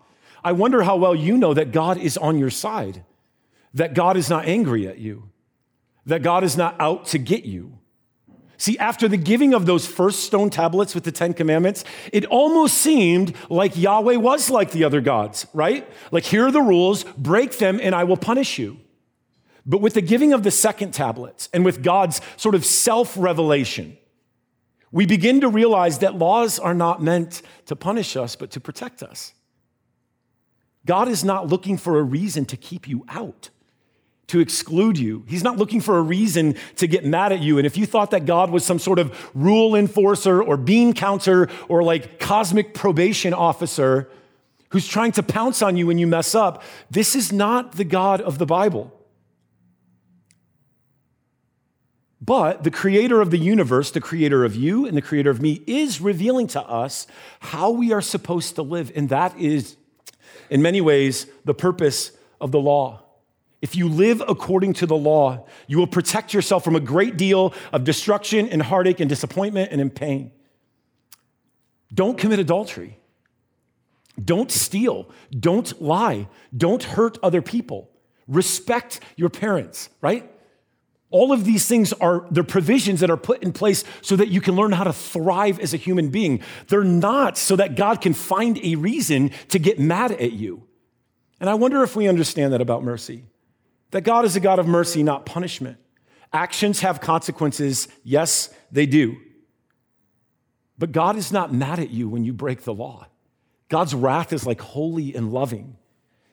I 0.44 0.52
wonder 0.52 0.82
how 0.82 0.96
well 0.96 1.16
you 1.16 1.36
know 1.36 1.54
that 1.54 1.72
God 1.72 1.98
is 1.98 2.16
on 2.16 2.38
your 2.38 2.50
side, 2.50 3.04
that 3.74 3.94
God 3.94 4.16
is 4.16 4.30
not 4.30 4.46
angry 4.46 4.86
at 4.86 4.98
you, 4.98 5.30
that 6.06 6.22
God 6.22 6.44
is 6.44 6.56
not 6.56 6.80
out 6.80 7.06
to 7.06 7.18
get 7.18 7.44
you 7.44 7.77
See, 8.60 8.76
after 8.78 9.06
the 9.06 9.16
giving 9.16 9.54
of 9.54 9.66
those 9.66 9.86
first 9.86 10.24
stone 10.24 10.50
tablets 10.50 10.92
with 10.92 11.04
the 11.04 11.12
Ten 11.12 11.32
Commandments, 11.32 11.84
it 12.12 12.24
almost 12.26 12.74
seemed 12.78 13.34
like 13.48 13.76
Yahweh 13.76 14.16
was 14.16 14.50
like 14.50 14.72
the 14.72 14.82
other 14.82 15.00
gods, 15.00 15.46
right? 15.54 15.88
Like, 16.10 16.24
here 16.24 16.46
are 16.46 16.50
the 16.50 16.60
rules, 16.60 17.04
break 17.16 17.58
them, 17.58 17.78
and 17.80 17.94
I 17.94 18.02
will 18.02 18.16
punish 18.16 18.58
you. 18.58 18.78
But 19.64 19.80
with 19.80 19.94
the 19.94 20.00
giving 20.00 20.32
of 20.32 20.42
the 20.42 20.50
second 20.50 20.92
tablets 20.92 21.48
and 21.52 21.64
with 21.64 21.84
God's 21.84 22.20
sort 22.36 22.56
of 22.56 22.64
self 22.64 23.16
revelation, 23.16 23.96
we 24.90 25.06
begin 25.06 25.40
to 25.42 25.48
realize 25.48 26.00
that 26.00 26.16
laws 26.16 26.58
are 26.58 26.74
not 26.74 27.00
meant 27.00 27.42
to 27.66 27.76
punish 27.76 28.16
us, 28.16 28.34
but 28.34 28.50
to 28.52 28.60
protect 28.60 29.04
us. 29.04 29.34
God 30.84 31.06
is 31.06 31.22
not 31.22 31.46
looking 31.46 31.76
for 31.76 31.98
a 31.98 32.02
reason 32.02 32.44
to 32.46 32.56
keep 32.56 32.88
you 32.88 33.04
out 33.08 33.50
to 34.28 34.40
exclude 34.40 34.98
you. 34.98 35.24
He's 35.26 35.42
not 35.42 35.56
looking 35.56 35.80
for 35.80 35.98
a 35.98 36.02
reason 36.02 36.54
to 36.76 36.86
get 36.86 37.04
mad 37.04 37.32
at 37.32 37.40
you. 37.40 37.58
And 37.58 37.66
if 37.66 37.76
you 37.76 37.86
thought 37.86 38.10
that 38.12 38.26
God 38.26 38.50
was 38.50 38.64
some 38.64 38.78
sort 38.78 38.98
of 38.98 39.30
rule 39.34 39.74
enforcer 39.74 40.42
or 40.42 40.56
bean 40.56 40.92
counter 40.92 41.48
or 41.68 41.82
like 41.82 42.20
cosmic 42.20 42.74
probation 42.74 43.34
officer 43.34 44.08
who's 44.70 44.86
trying 44.86 45.12
to 45.12 45.22
pounce 45.22 45.62
on 45.62 45.76
you 45.76 45.86
when 45.86 45.98
you 45.98 46.06
mess 46.06 46.34
up, 46.34 46.62
this 46.90 47.16
is 47.16 47.32
not 47.32 47.72
the 47.72 47.84
God 47.84 48.20
of 48.20 48.38
the 48.38 48.46
Bible. 48.46 48.94
But 52.20 52.64
the 52.64 52.70
creator 52.70 53.22
of 53.22 53.30
the 53.30 53.38
universe, 53.38 53.90
the 53.90 54.02
creator 54.02 54.44
of 54.44 54.54
you 54.54 54.84
and 54.84 54.94
the 54.94 55.00
creator 55.00 55.30
of 55.30 55.40
me, 55.40 55.62
is 55.66 56.02
revealing 56.02 56.48
to 56.48 56.60
us 56.60 57.06
how 57.40 57.70
we 57.70 57.92
are 57.92 58.02
supposed 58.02 58.56
to 58.56 58.62
live. 58.62 58.92
And 58.94 59.08
that 59.08 59.38
is, 59.38 59.76
in 60.50 60.60
many 60.60 60.82
ways, 60.82 61.26
the 61.46 61.54
purpose 61.54 62.12
of 62.38 62.52
the 62.52 62.60
law. 62.60 63.07
If 63.60 63.74
you 63.74 63.88
live 63.88 64.22
according 64.26 64.74
to 64.74 64.86
the 64.86 64.96
law, 64.96 65.46
you 65.66 65.78
will 65.78 65.86
protect 65.86 66.32
yourself 66.32 66.62
from 66.62 66.76
a 66.76 66.80
great 66.80 67.16
deal 67.16 67.52
of 67.72 67.84
destruction 67.84 68.48
and 68.48 68.62
heartache 68.62 69.00
and 69.00 69.08
disappointment 69.08 69.72
and 69.72 69.80
in 69.80 69.90
pain. 69.90 70.30
Don't 71.92 72.16
commit 72.16 72.38
adultery. 72.38 72.98
Don't 74.22 74.50
steal. 74.50 75.08
Don't 75.30 75.80
lie. 75.80 76.28
Don't 76.56 76.82
hurt 76.82 77.18
other 77.22 77.42
people. 77.42 77.90
Respect 78.26 79.00
your 79.16 79.28
parents, 79.28 79.88
right? 80.00 80.30
All 81.10 81.32
of 81.32 81.44
these 81.44 81.66
things 81.66 81.92
are 81.94 82.26
the 82.30 82.44
provisions 82.44 83.00
that 83.00 83.10
are 83.10 83.16
put 83.16 83.42
in 83.42 83.52
place 83.52 83.82
so 84.02 84.14
that 84.16 84.28
you 84.28 84.40
can 84.40 84.54
learn 84.54 84.72
how 84.72 84.84
to 84.84 84.92
thrive 84.92 85.58
as 85.58 85.72
a 85.72 85.78
human 85.78 86.10
being. 86.10 86.42
They're 86.68 86.84
not 86.84 87.38
so 87.38 87.56
that 87.56 87.76
God 87.76 88.02
can 88.02 88.12
find 88.12 88.58
a 88.62 88.74
reason 88.74 89.30
to 89.48 89.58
get 89.58 89.78
mad 89.78 90.12
at 90.12 90.32
you. 90.32 90.64
And 91.40 91.48
I 91.48 91.54
wonder 91.54 91.82
if 91.82 91.96
we 91.96 92.08
understand 92.08 92.52
that 92.52 92.60
about 92.60 92.82
mercy. 92.82 93.24
That 93.90 94.02
God 94.02 94.24
is 94.24 94.36
a 94.36 94.40
God 94.40 94.58
of 94.58 94.66
mercy, 94.66 95.02
not 95.02 95.26
punishment. 95.26 95.78
Actions 96.32 96.80
have 96.80 97.00
consequences. 97.00 97.88
Yes, 98.04 98.50
they 98.70 98.86
do. 98.86 99.16
But 100.78 100.92
God 100.92 101.16
is 101.16 101.32
not 101.32 101.52
mad 101.52 101.78
at 101.78 101.90
you 101.90 102.08
when 102.08 102.24
you 102.24 102.32
break 102.32 102.62
the 102.62 102.74
law. 102.74 103.06
God's 103.68 103.94
wrath 103.94 104.32
is 104.32 104.46
like 104.46 104.60
holy 104.60 105.14
and 105.14 105.32
loving. 105.32 105.76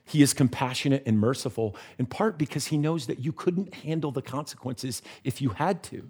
He 0.05 0.21
is 0.21 0.33
compassionate 0.33 1.03
and 1.05 1.19
merciful, 1.19 1.75
in 1.97 2.05
part 2.05 2.37
because 2.37 2.67
he 2.67 2.77
knows 2.77 3.07
that 3.07 3.19
you 3.19 3.31
couldn't 3.31 3.73
handle 3.73 4.11
the 4.11 4.21
consequences 4.21 5.01
if 5.23 5.41
you 5.41 5.49
had 5.49 5.81
to. 5.83 6.09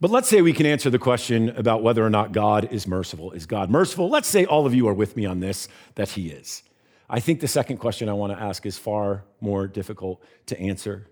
But 0.00 0.10
let's 0.10 0.28
say 0.28 0.42
we 0.42 0.52
can 0.52 0.66
answer 0.66 0.90
the 0.90 0.98
question 0.98 1.50
about 1.50 1.82
whether 1.82 2.04
or 2.04 2.10
not 2.10 2.32
God 2.32 2.68
is 2.70 2.86
merciful. 2.86 3.32
Is 3.32 3.46
God 3.46 3.70
merciful? 3.70 4.08
Let's 4.08 4.28
say 4.28 4.44
all 4.44 4.66
of 4.66 4.74
you 4.74 4.88
are 4.88 4.94
with 4.94 5.16
me 5.16 5.26
on 5.26 5.40
this, 5.40 5.68
that 5.94 6.10
he 6.10 6.28
is. 6.28 6.62
I 7.08 7.20
think 7.20 7.40
the 7.40 7.48
second 7.48 7.76
question 7.78 8.08
I 8.08 8.14
want 8.14 8.32
to 8.32 8.42
ask 8.42 8.66
is 8.66 8.76
far 8.76 9.24
more 9.40 9.68
difficult 9.68 10.22
to 10.46 10.60
answer. 10.60 11.06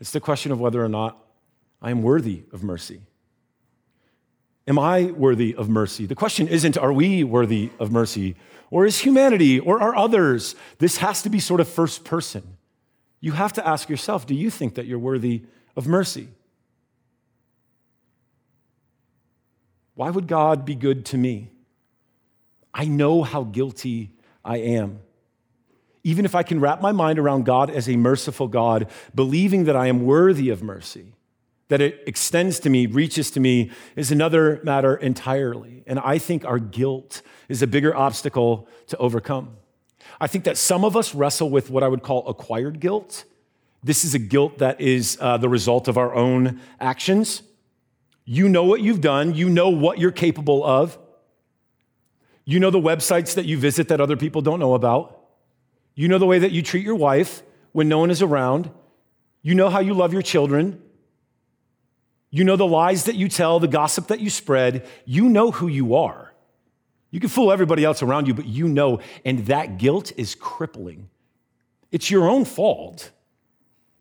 It's 0.00 0.10
the 0.10 0.20
question 0.20 0.52
of 0.52 0.60
whether 0.60 0.84
or 0.84 0.88
not 0.88 1.18
I 1.80 1.90
am 1.90 2.02
worthy 2.02 2.44
of 2.52 2.62
mercy. 2.62 3.00
Am 4.66 4.78
I 4.78 5.04
worthy 5.04 5.54
of 5.54 5.68
mercy? 5.70 6.04
The 6.04 6.14
question 6.14 6.46
isn't, 6.46 6.76
are 6.76 6.92
we 6.92 7.24
worthy 7.24 7.70
of 7.80 7.90
mercy? 7.90 8.36
Or 8.70 8.84
is 8.84 8.98
humanity 8.98 9.58
or 9.58 9.80
are 9.80 9.96
others? 9.96 10.54
This 10.78 10.98
has 10.98 11.22
to 11.22 11.30
be 11.30 11.40
sort 11.40 11.60
of 11.60 11.68
first 11.68 12.04
person. 12.04 12.58
You 13.20 13.32
have 13.32 13.54
to 13.54 13.66
ask 13.66 13.88
yourself, 13.88 14.26
do 14.26 14.34
you 14.34 14.50
think 14.50 14.74
that 14.74 14.86
you're 14.86 14.98
worthy 14.98 15.42
of 15.74 15.86
mercy? 15.86 16.28
Why 19.94 20.10
would 20.10 20.26
God 20.28 20.66
be 20.66 20.74
good 20.74 21.06
to 21.06 21.16
me? 21.16 21.50
I 22.74 22.84
know 22.84 23.22
how 23.22 23.44
guilty 23.44 24.10
I 24.48 24.56
am. 24.56 25.00
Even 26.02 26.24
if 26.24 26.34
I 26.34 26.42
can 26.42 26.58
wrap 26.58 26.80
my 26.80 26.90
mind 26.90 27.18
around 27.18 27.44
God 27.44 27.70
as 27.70 27.88
a 27.88 27.96
merciful 27.96 28.48
God, 28.48 28.88
believing 29.14 29.64
that 29.64 29.76
I 29.76 29.88
am 29.88 30.06
worthy 30.06 30.48
of 30.48 30.62
mercy, 30.62 31.12
that 31.68 31.82
it 31.82 32.02
extends 32.06 32.58
to 32.60 32.70
me, 32.70 32.86
reaches 32.86 33.30
to 33.32 33.40
me, 33.40 33.70
is 33.94 34.10
another 34.10 34.60
matter 34.64 34.96
entirely. 34.96 35.84
And 35.86 35.98
I 35.98 36.16
think 36.16 36.46
our 36.46 36.58
guilt 36.58 37.20
is 37.50 37.60
a 37.60 37.66
bigger 37.66 37.94
obstacle 37.94 38.66
to 38.86 38.96
overcome. 38.96 39.56
I 40.18 40.28
think 40.28 40.44
that 40.44 40.56
some 40.56 40.82
of 40.82 40.96
us 40.96 41.14
wrestle 41.14 41.50
with 41.50 41.68
what 41.68 41.82
I 41.82 41.88
would 41.88 42.02
call 42.02 42.26
acquired 42.26 42.80
guilt. 42.80 43.24
This 43.84 44.02
is 44.02 44.14
a 44.14 44.18
guilt 44.18 44.58
that 44.58 44.80
is 44.80 45.18
uh, 45.20 45.36
the 45.36 45.48
result 45.48 45.88
of 45.88 45.98
our 45.98 46.14
own 46.14 46.60
actions. 46.80 47.42
You 48.24 48.48
know 48.48 48.64
what 48.64 48.80
you've 48.80 49.02
done, 49.02 49.34
you 49.34 49.50
know 49.50 49.68
what 49.68 49.98
you're 49.98 50.10
capable 50.10 50.64
of. 50.64 50.98
You 52.48 52.58
know 52.58 52.70
the 52.70 52.80
websites 52.80 53.34
that 53.34 53.44
you 53.44 53.58
visit 53.58 53.88
that 53.88 54.00
other 54.00 54.16
people 54.16 54.40
don't 54.40 54.58
know 54.58 54.72
about. 54.72 55.20
You 55.94 56.08
know 56.08 56.16
the 56.16 56.24
way 56.24 56.38
that 56.38 56.50
you 56.50 56.62
treat 56.62 56.82
your 56.82 56.94
wife 56.94 57.42
when 57.72 57.90
no 57.90 57.98
one 57.98 58.10
is 58.10 58.22
around. 58.22 58.70
You 59.42 59.54
know 59.54 59.68
how 59.68 59.80
you 59.80 59.92
love 59.92 60.14
your 60.14 60.22
children. 60.22 60.80
You 62.30 62.44
know 62.44 62.56
the 62.56 62.66
lies 62.66 63.04
that 63.04 63.16
you 63.16 63.28
tell, 63.28 63.60
the 63.60 63.68
gossip 63.68 64.06
that 64.06 64.20
you 64.20 64.30
spread. 64.30 64.88
You 65.04 65.28
know 65.28 65.50
who 65.50 65.68
you 65.68 65.94
are. 65.94 66.32
You 67.10 67.20
can 67.20 67.28
fool 67.28 67.52
everybody 67.52 67.84
else 67.84 68.02
around 68.02 68.26
you, 68.26 68.32
but 68.32 68.46
you 68.46 68.66
know, 68.66 69.00
and 69.26 69.44
that 69.44 69.76
guilt 69.76 70.12
is 70.16 70.34
crippling. 70.34 71.10
It's 71.92 72.10
your 72.10 72.30
own 72.30 72.46
fault. 72.46 73.10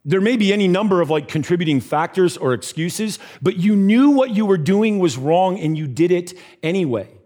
There 0.05 0.21
may 0.21 0.37
be 0.37 0.53
any 0.53 0.69
number 0.69 1.01
of 1.01 1.09
like 1.09 1.27
contributing 1.27 1.81
factors 1.81 2.37
or 2.37 2.53
excuses, 2.53 3.19
but 3.41 3.57
you 3.57 3.75
knew 3.75 4.11
what 4.11 4.29
you 4.29 4.45
were 4.45 4.57
doing 4.57 4.99
was 4.99 5.17
wrong 5.17 5.59
and 5.59 5.77
you 5.77 5.85
did 5.85 6.13
it 6.13 6.33
anyway. 6.63 7.16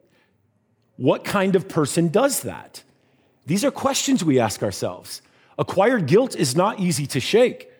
What 1.02 1.24
kind 1.24 1.56
of 1.56 1.68
person 1.68 2.10
does 2.10 2.42
that? 2.42 2.84
These 3.48 3.66
are 3.66 3.72
questions 3.72 4.24
we 4.24 4.40
ask 4.40 4.62
ourselves. 4.62 5.24
Acquired 5.58 6.06
guilt 6.06 6.36
is 6.36 6.56
not 6.56 6.80
easy 6.80 7.08
to 7.08 7.20
shake. 7.20 7.72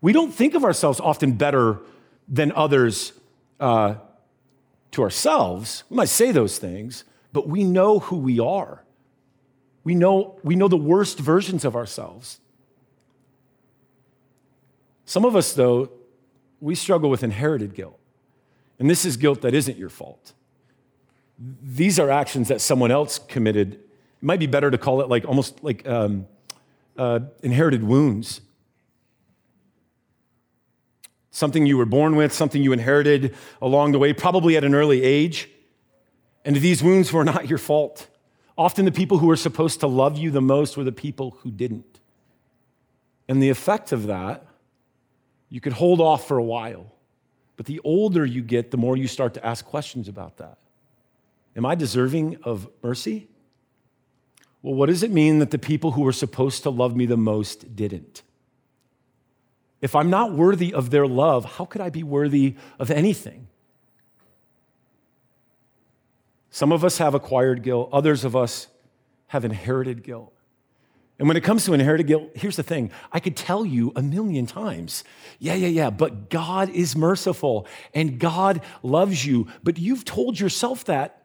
We 0.00 0.14
don't 0.14 0.32
think 0.32 0.54
of 0.54 0.64
ourselves 0.64 0.98
often 0.98 1.32
better 1.32 1.80
than 2.26 2.50
others 2.52 3.12
uh, 3.60 3.96
to 4.92 5.02
ourselves. 5.02 5.84
We 5.90 5.96
might 5.98 6.08
say 6.08 6.32
those 6.32 6.56
things, 6.56 7.04
but 7.34 7.48
we 7.48 7.64
know 7.64 7.98
who 7.98 8.16
we 8.16 8.40
are. 8.40 8.82
We 9.84 9.94
know, 9.94 10.40
we 10.42 10.56
know 10.56 10.68
the 10.68 10.76
worst 10.78 11.18
versions 11.18 11.66
of 11.66 11.76
ourselves. 11.76 12.40
Some 15.04 15.26
of 15.26 15.36
us, 15.36 15.52
though, 15.52 15.90
we 16.62 16.76
struggle 16.76 17.10
with 17.10 17.22
inherited 17.22 17.74
guilt. 17.74 18.00
And 18.78 18.88
this 18.88 19.04
is 19.04 19.18
guilt 19.18 19.42
that 19.42 19.52
isn't 19.52 19.76
your 19.76 19.90
fault. 19.90 20.32
These 21.38 21.98
are 21.98 22.10
actions 22.10 22.48
that 22.48 22.60
someone 22.60 22.90
else 22.90 23.18
committed. 23.18 23.74
It 23.74 23.80
might 24.22 24.40
be 24.40 24.46
better 24.46 24.70
to 24.70 24.78
call 24.78 25.00
it 25.00 25.08
like 25.08 25.24
almost 25.24 25.62
like 25.62 25.86
um, 25.88 26.26
uh, 26.96 27.20
inherited 27.42 27.82
wounds. 27.82 28.40
Something 31.30 31.66
you 31.66 31.78
were 31.78 31.86
born 31.86 32.14
with, 32.14 32.32
something 32.32 32.62
you 32.62 32.72
inherited 32.72 33.34
along 33.60 33.92
the 33.92 33.98
way, 33.98 34.12
probably 34.12 34.56
at 34.56 34.64
an 34.64 34.74
early 34.74 35.02
age. 35.02 35.48
And 36.44 36.56
these 36.56 36.82
wounds 36.82 37.12
were 37.12 37.24
not 37.24 37.48
your 37.48 37.58
fault. 37.58 38.08
Often 38.56 38.84
the 38.84 38.92
people 38.92 39.18
who 39.18 39.26
were 39.26 39.36
supposed 39.36 39.80
to 39.80 39.86
love 39.86 40.18
you 40.18 40.30
the 40.30 40.42
most 40.42 40.76
were 40.76 40.84
the 40.84 40.92
people 40.92 41.38
who 41.40 41.50
didn't. 41.50 42.00
And 43.28 43.42
the 43.42 43.48
effect 43.48 43.92
of 43.92 44.08
that, 44.08 44.44
you 45.48 45.60
could 45.60 45.72
hold 45.72 46.00
off 46.00 46.28
for 46.28 46.36
a 46.36 46.42
while. 46.42 46.92
But 47.56 47.66
the 47.66 47.80
older 47.84 48.26
you 48.26 48.42
get, 48.42 48.70
the 48.70 48.76
more 48.76 48.96
you 48.96 49.06
start 49.06 49.34
to 49.34 49.46
ask 49.46 49.64
questions 49.64 50.08
about 50.08 50.36
that. 50.38 50.58
Am 51.56 51.66
I 51.66 51.74
deserving 51.74 52.38
of 52.42 52.68
mercy? 52.82 53.28
Well, 54.62 54.74
what 54.74 54.86
does 54.86 55.02
it 55.02 55.10
mean 55.10 55.40
that 55.40 55.50
the 55.50 55.58
people 55.58 55.92
who 55.92 56.02
were 56.02 56.12
supposed 56.12 56.62
to 56.62 56.70
love 56.70 56.96
me 56.96 57.06
the 57.06 57.16
most 57.16 57.74
didn't? 57.74 58.22
If 59.80 59.96
I'm 59.96 60.10
not 60.10 60.32
worthy 60.32 60.72
of 60.72 60.90
their 60.90 61.06
love, 61.06 61.44
how 61.56 61.64
could 61.64 61.80
I 61.80 61.90
be 61.90 62.04
worthy 62.04 62.54
of 62.78 62.90
anything? 62.90 63.48
Some 66.50 66.70
of 66.70 66.84
us 66.84 66.98
have 66.98 67.14
acquired 67.14 67.62
guilt, 67.62 67.88
others 67.92 68.24
of 68.24 68.36
us 68.36 68.68
have 69.28 69.44
inherited 69.44 70.04
guilt. 70.04 70.32
And 71.18 71.26
when 71.28 71.36
it 71.36 71.42
comes 71.42 71.64
to 71.64 71.72
inherited 71.72 72.06
guilt, 72.06 72.30
here's 72.34 72.56
the 72.56 72.62
thing 72.62 72.90
I 73.10 73.20
could 73.20 73.36
tell 73.36 73.64
you 73.66 73.92
a 73.96 74.02
million 74.02 74.46
times, 74.46 75.02
yeah, 75.38 75.54
yeah, 75.54 75.68
yeah, 75.68 75.90
but 75.90 76.30
God 76.30 76.70
is 76.70 76.94
merciful 76.94 77.66
and 77.94 78.18
God 78.18 78.62
loves 78.82 79.24
you. 79.24 79.48
But 79.62 79.78
you've 79.78 80.04
told 80.04 80.38
yourself 80.38 80.84
that 80.84 81.21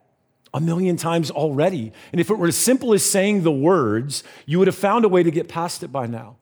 a 0.57 0.59
million 0.59 0.97
times 0.97 1.29
already. 1.29 1.93
And 2.11 2.19
if 2.19 2.31
it 2.31 2.37
were 2.37 2.47
as 2.47 2.57
simple 2.57 2.93
as 2.93 3.07
saying 3.07 3.43
the 3.43 3.51
words, 3.51 4.23
you 4.47 4.57
would 4.57 4.67
have 4.67 4.75
found 4.75 5.05
a 5.05 5.07
way 5.07 5.21
to 5.21 5.29
get 5.29 5.47
past 5.47 5.83
it 5.83 5.91
by 5.91 6.07
now. 6.07 6.37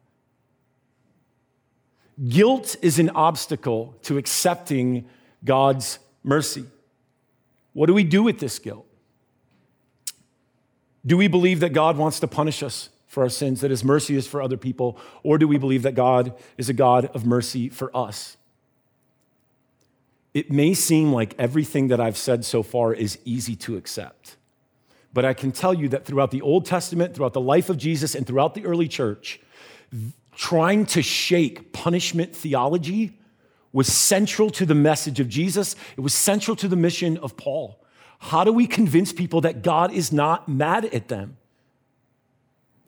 Guilt 2.30 2.78
is 2.82 2.98
an 2.98 3.10
obstacle 3.10 3.94
to 4.04 4.18
accepting 4.18 5.06
God's 5.44 6.00
mercy. 6.24 6.66
What 7.74 7.88
do 7.88 7.94
we 7.94 8.06
do 8.06 8.24
with 8.24 8.40
this 8.40 8.58
guilt? 8.58 8.88
Do 11.06 11.18
we 11.18 11.28
believe 11.28 11.60
that 11.60 11.74
God 11.74 11.98
wants 11.98 12.22
to 12.22 12.28
punish 12.28 12.64
us 12.64 12.90
for 13.08 13.24
our 13.24 13.30
sins, 13.30 13.60
that 13.62 13.70
his 13.70 13.84
mercy 13.84 14.16
is 14.16 14.28
for 14.28 14.42
other 14.42 14.58
people, 14.58 14.98
or 15.24 15.38
do 15.38 15.46
we 15.46 15.58
believe 15.58 15.82
that 15.84 15.94
God 15.94 16.34
is 16.58 16.70
a 16.70 16.74
God 16.74 17.08
of 17.08 17.26
mercy 17.26 17.68
for 17.68 17.96
us? 17.96 18.38
It 20.36 20.52
may 20.52 20.74
seem 20.74 21.14
like 21.14 21.34
everything 21.40 21.88
that 21.88 22.02
I've 22.02 22.18
said 22.18 22.44
so 22.44 22.62
far 22.62 22.94
is 22.94 23.18
easy 23.24 23.56
to 23.56 23.78
accept, 23.78 24.36
but 25.14 25.24
I 25.24 25.34
can 25.34 25.54
tell 25.54 25.74
you 25.74 25.88
that 25.90 26.04
throughout 26.04 26.32
the 26.32 26.42
Old 26.42 26.66
Testament, 26.66 27.16
throughout 27.16 27.32
the 27.32 27.40
life 27.40 27.70
of 27.70 27.78
Jesus, 27.78 28.16
and 28.16 28.28
throughout 28.28 28.54
the 28.54 28.66
early 28.66 28.90
church, 28.90 29.40
trying 30.36 30.86
to 30.88 31.02
shake 31.02 31.72
punishment 31.72 32.36
theology 32.36 33.18
was 33.72 33.88
central 33.88 34.50
to 34.50 34.66
the 34.66 34.76
message 34.76 35.22
of 35.22 35.30
Jesus. 35.30 35.74
It 35.96 36.02
was 36.02 36.14
central 36.14 36.58
to 36.58 36.68
the 36.68 36.76
mission 36.76 37.18
of 37.20 37.38
Paul. 37.38 37.82
How 38.20 38.44
do 38.44 38.52
we 38.52 38.68
convince 38.68 39.14
people 39.14 39.40
that 39.42 39.62
God 39.62 39.94
is 39.94 40.12
not 40.12 40.50
mad 40.50 40.84
at 40.84 41.08
them? 41.08 41.38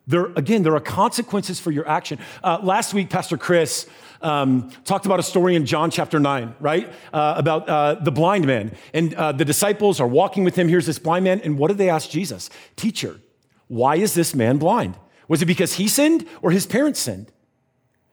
There, 0.08 0.28
again, 0.38 0.64
there 0.64 0.74
are 0.74 0.80
consequences 0.80 1.60
for 1.60 1.70
your 1.70 1.88
action. 1.88 2.18
Uh, 2.42 2.60
last 2.64 2.94
week, 2.94 3.10
Pastor 3.10 3.38
Chris 3.38 3.88
um, 4.22 4.70
talked 4.86 5.06
about 5.06 5.20
a 5.20 5.24
story 5.24 5.56
in 5.56 5.66
John 5.66 5.92
chapter 5.92 6.18
9, 6.20 6.56
right? 6.62 6.92
Uh, 7.12 7.34
about 7.38 7.68
uh, 7.68 7.96
the 7.96 8.12
blind 8.12 8.48
man. 8.48 8.76
And 8.94 9.14
uh, 9.14 9.34
the 9.34 9.44
disciples 9.44 10.00
are 10.00 10.08
walking 10.08 10.46
with 10.46 10.56
him. 10.56 10.70
Here's 10.70 10.86
this 10.86 10.98
blind 10.98 11.26
man. 11.26 11.42
And 11.42 11.58
what 11.58 11.68
do 11.68 11.74
they 11.74 11.90
ask 11.90 12.10
Jesus? 12.10 12.50
Teacher, 12.78 13.20
why 13.68 13.98
is 13.98 14.14
this 14.14 14.34
man 14.34 14.58
blind? 14.58 14.98
Was 15.28 15.42
it 15.42 15.46
because 15.46 15.74
he 15.74 15.90
sinned 15.90 16.26
or 16.42 16.52
his 16.52 16.66
parents 16.66 17.02
sinned? 17.02 17.32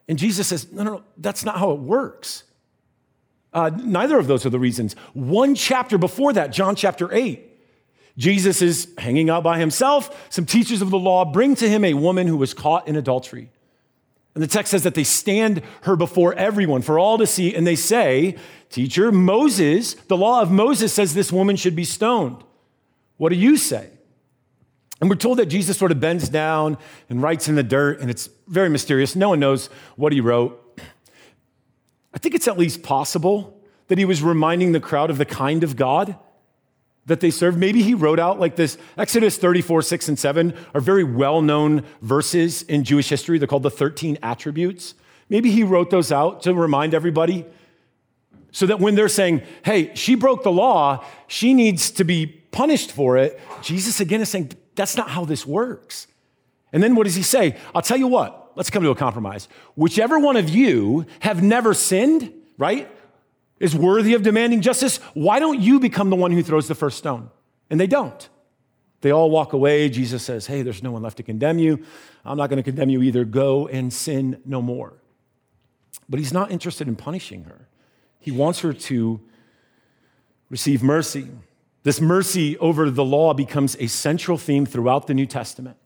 And 0.08 0.18
Jesus 0.18 0.48
says, 0.48 0.70
no, 0.72 0.82
no, 0.82 0.92
no, 0.94 1.02
that's 1.16 1.44
not 1.44 1.58
how 1.58 1.70
it 1.70 1.80
works. 1.80 2.42
Uh, 3.52 3.70
neither 3.76 4.18
of 4.18 4.26
those 4.26 4.44
are 4.44 4.50
the 4.50 4.58
reasons. 4.58 4.94
One 5.12 5.54
chapter 5.54 5.96
before 5.96 6.32
that, 6.32 6.50
John 6.50 6.74
chapter 6.74 7.12
8, 7.14 7.53
Jesus 8.16 8.62
is 8.62 8.92
hanging 8.98 9.28
out 9.28 9.42
by 9.42 9.58
himself. 9.58 10.30
Some 10.30 10.46
teachers 10.46 10.82
of 10.82 10.90
the 10.90 10.98
law 10.98 11.24
bring 11.24 11.54
to 11.56 11.68
him 11.68 11.84
a 11.84 11.94
woman 11.94 12.26
who 12.26 12.36
was 12.36 12.54
caught 12.54 12.86
in 12.86 12.96
adultery. 12.96 13.50
And 14.34 14.42
the 14.42 14.48
text 14.48 14.70
says 14.70 14.82
that 14.82 14.94
they 14.94 15.04
stand 15.04 15.62
her 15.82 15.96
before 15.96 16.34
everyone 16.34 16.82
for 16.82 16.98
all 16.98 17.18
to 17.18 17.26
see, 17.26 17.54
and 17.54 17.66
they 17.66 17.76
say, 17.76 18.36
Teacher, 18.70 19.12
Moses, 19.12 19.94
the 19.94 20.16
law 20.16 20.42
of 20.42 20.50
Moses 20.50 20.92
says 20.92 21.14
this 21.14 21.32
woman 21.32 21.54
should 21.54 21.76
be 21.76 21.84
stoned. 21.84 22.42
What 23.16 23.28
do 23.28 23.36
you 23.36 23.56
say? 23.56 23.90
And 25.00 25.08
we're 25.08 25.16
told 25.16 25.38
that 25.38 25.46
Jesus 25.46 25.78
sort 25.78 25.92
of 25.92 26.00
bends 26.00 26.28
down 26.28 26.78
and 27.08 27.22
writes 27.22 27.48
in 27.48 27.54
the 27.54 27.62
dirt, 27.62 28.00
and 28.00 28.10
it's 28.10 28.28
very 28.48 28.68
mysterious. 28.68 29.14
No 29.14 29.28
one 29.28 29.40
knows 29.40 29.68
what 29.96 30.12
he 30.12 30.20
wrote. 30.20 30.60
I 32.12 32.18
think 32.18 32.34
it's 32.34 32.48
at 32.48 32.58
least 32.58 32.82
possible 32.82 33.60
that 33.88 33.98
he 33.98 34.04
was 34.04 34.22
reminding 34.22 34.72
the 34.72 34.80
crowd 34.80 35.10
of 35.10 35.18
the 35.18 35.24
kind 35.24 35.62
of 35.62 35.76
God 35.76 36.16
that 37.06 37.20
they 37.20 37.30
serve. 37.30 37.56
Maybe 37.56 37.82
he 37.82 37.94
wrote 37.94 38.18
out 38.18 38.40
like 38.40 38.56
this. 38.56 38.78
Exodus 38.96 39.36
34, 39.36 39.82
6, 39.82 40.08
and 40.08 40.18
7 40.18 40.54
are 40.74 40.80
very 40.80 41.04
well 41.04 41.42
known 41.42 41.84
verses 42.00 42.62
in 42.62 42.84
Jewish 42.84 43.08
history. 43.08 43.38
They're 43.38 43.48
called 43.48 43.62
the 43.62 43.70
13 43.70 44.18
attributes. 44.22 44.94
Maybe 45.28 45.50
he 45.50 45.64
wrote 45.64 45.90
those 45.90 46.12
out 46.12 46.42
to 46.42 46.54
remind 46.54 46.94
everybody 46.94 47.44
so 48.52 48.66
that 48.66 48.78
when 48.78 48.94
they're 48.94 49.08
saying, 49.08 49.42
hey, 49.64 49.92
she 49.94 50.14
broke 50.14 50.44
the 50.44 50.52
law, 50.52 51.04
she 51.26 51.54
needs 51.54 51.90
to 51.90 52.04
be 52.04 52.26
punished 52.26 52.92
for 52.92 53.16
it, 53.16 53.40
Jesus 53.62 54.00
again 54.00 54.20
is 54.20 54.28
saying, 54.28 54.52
that's 54.76 54.96
not 54.96 55.10
how 55.10 55.24
this 55.24 55.44
works. 55.44 56.06
And 56.72 56.82
then 56.82 56.94
what 56.94 57.04
does 57.04 57.16
he 57.16 57.22
say? 57.22 57.56
I'll 57.74 57.82
tell 57.82 57.96
you 57.96 58.06
what, 58.06 58.52
let's 58.54 58.70
come 58.70 58.82
to 58.84 58.90
a 58.90 58.94
compromise. 58.94 59.48
Whichever 59.74 60.18
one 60.20 60.36
of 60.36 60.48
you 60.48 61.06
have 61.20 61.42
never 61.42 61.74
sinned, 61.74 62.32
right, 62.56 62.88
is 63.64 63.74
worthy 63.74 64.14
of 64.14 64.22
demanding 64.22 64.60
justice, 64.60 64.98
why 65.14 65.38
don't 65.38 65.60
you 65.60 65.80
become 65.80 66.10
the 66.10 66.16
one 66.16 66.30
who 66.30 66.42
throws 66.42 66.68
the 66.68 66.74
first 66.74 66.98
stone? 66.98 67.30
And 67.70 67.80
they 67.80 67.86
don't. 67.86 68.28
They 69.00 69.10
all 69.10 69.30
walk 69.30 69.54
away. 69.54 69.88
Jesus 69.88 70.22
says, 70.22 70.46
Hey, 70.46 70.62
there's 70.62 70.82
no 70.82 70.92
one 70.92 71.02
left 71.02 71.16
to 71.16 71.22
condemn 71.22 71.58
you. 71.58 71.82
I'm 72.24 72.36
not 72.36 72.50
going 72.50 72.58
to 72.58 72.62
condemn 72.62 72.90
you 72.90 73.02
either. 73.02 73.24
Go 73.24 73.66
and 73.66 73.92
sin 73.92 74.40
no 74.44 74.62
more. 74.62 74.92
But 76.08 76.20
he's 76.20 76.32
not 76.32 76.50
interested 76.50 76.88
in 76.88 76.96
punishing 76.96 77.44
her. 77.44 77.68
He 78.20 78.30
wants 78.30 78.60
her 78.60 78.72
to 78.72 79.20
receive 80.50 80.82
mercy. 80.82 81.28
This 81.82 82.00
mercy 82.00 82.56
over 82.58 82.90
the 82.90 83.04
law 83.04 83.34
becomes 83.34 83.76
a 83.80 83.86
central 83.86 84.38
theme 84.38 84.66
throughout 84.66 85.06
the 85.06 85.14
New 85.14 85.26
Testament. 85.26 85.76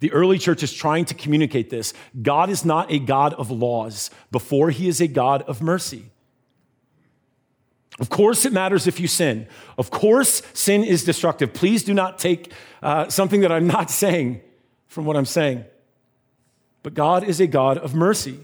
The 0.00 0.12
early 0.12 0.38
church 0.38 0.62
is 0.62 0.72
trying 0.72 1.04
to 1.06 1.14
communicate 1.14 1.70
this. 1.70 1.94
God 2.20 2.50
is 2.50 2.64
not 2.64 2.90
a 2.92 2.98
God 2.98 3.34
of 3.34 3.50
laws 3.50 4.10
before 4.30 4.70
he 4.70 4.88
is 4.88 5.00
a 5.00 5.06
God 5.08 5.42
of 5.42 5.62
mercy. 5.62 6.10
Of 8.00 8.10
course, 8.10 8.44
it 8.44 8.52
matters 8.52 8.86
if 8.86 8.98
you 8.98 9.06
sin. 9.06 9.46
Of 9.78 9.90
course, 9.90 10.42
sin 10.52 10.82
is 10.82 11.04
destructive. 11.04 11.54
Please 11.54 11.84
do 11.84 11.94
not 11.94 12.18
take 12.18 12.52
uh, 12.82 13.08
something 13.08 13.40
that 13.42 13.52
I'm 13.52 13.66
not 13.66 13.90
saying 14.02 14.40
from 14.86 15.04
what 15.04 15.16
I'm 15.16 15.26
saying. 15.26 15.64
But 16.82 16.94
God 16.94 17.24
is 17.24 17.40
a 17.40 17.46
God 17.46 17.78
of 17.78 17.94
mercy. 17.94 18.38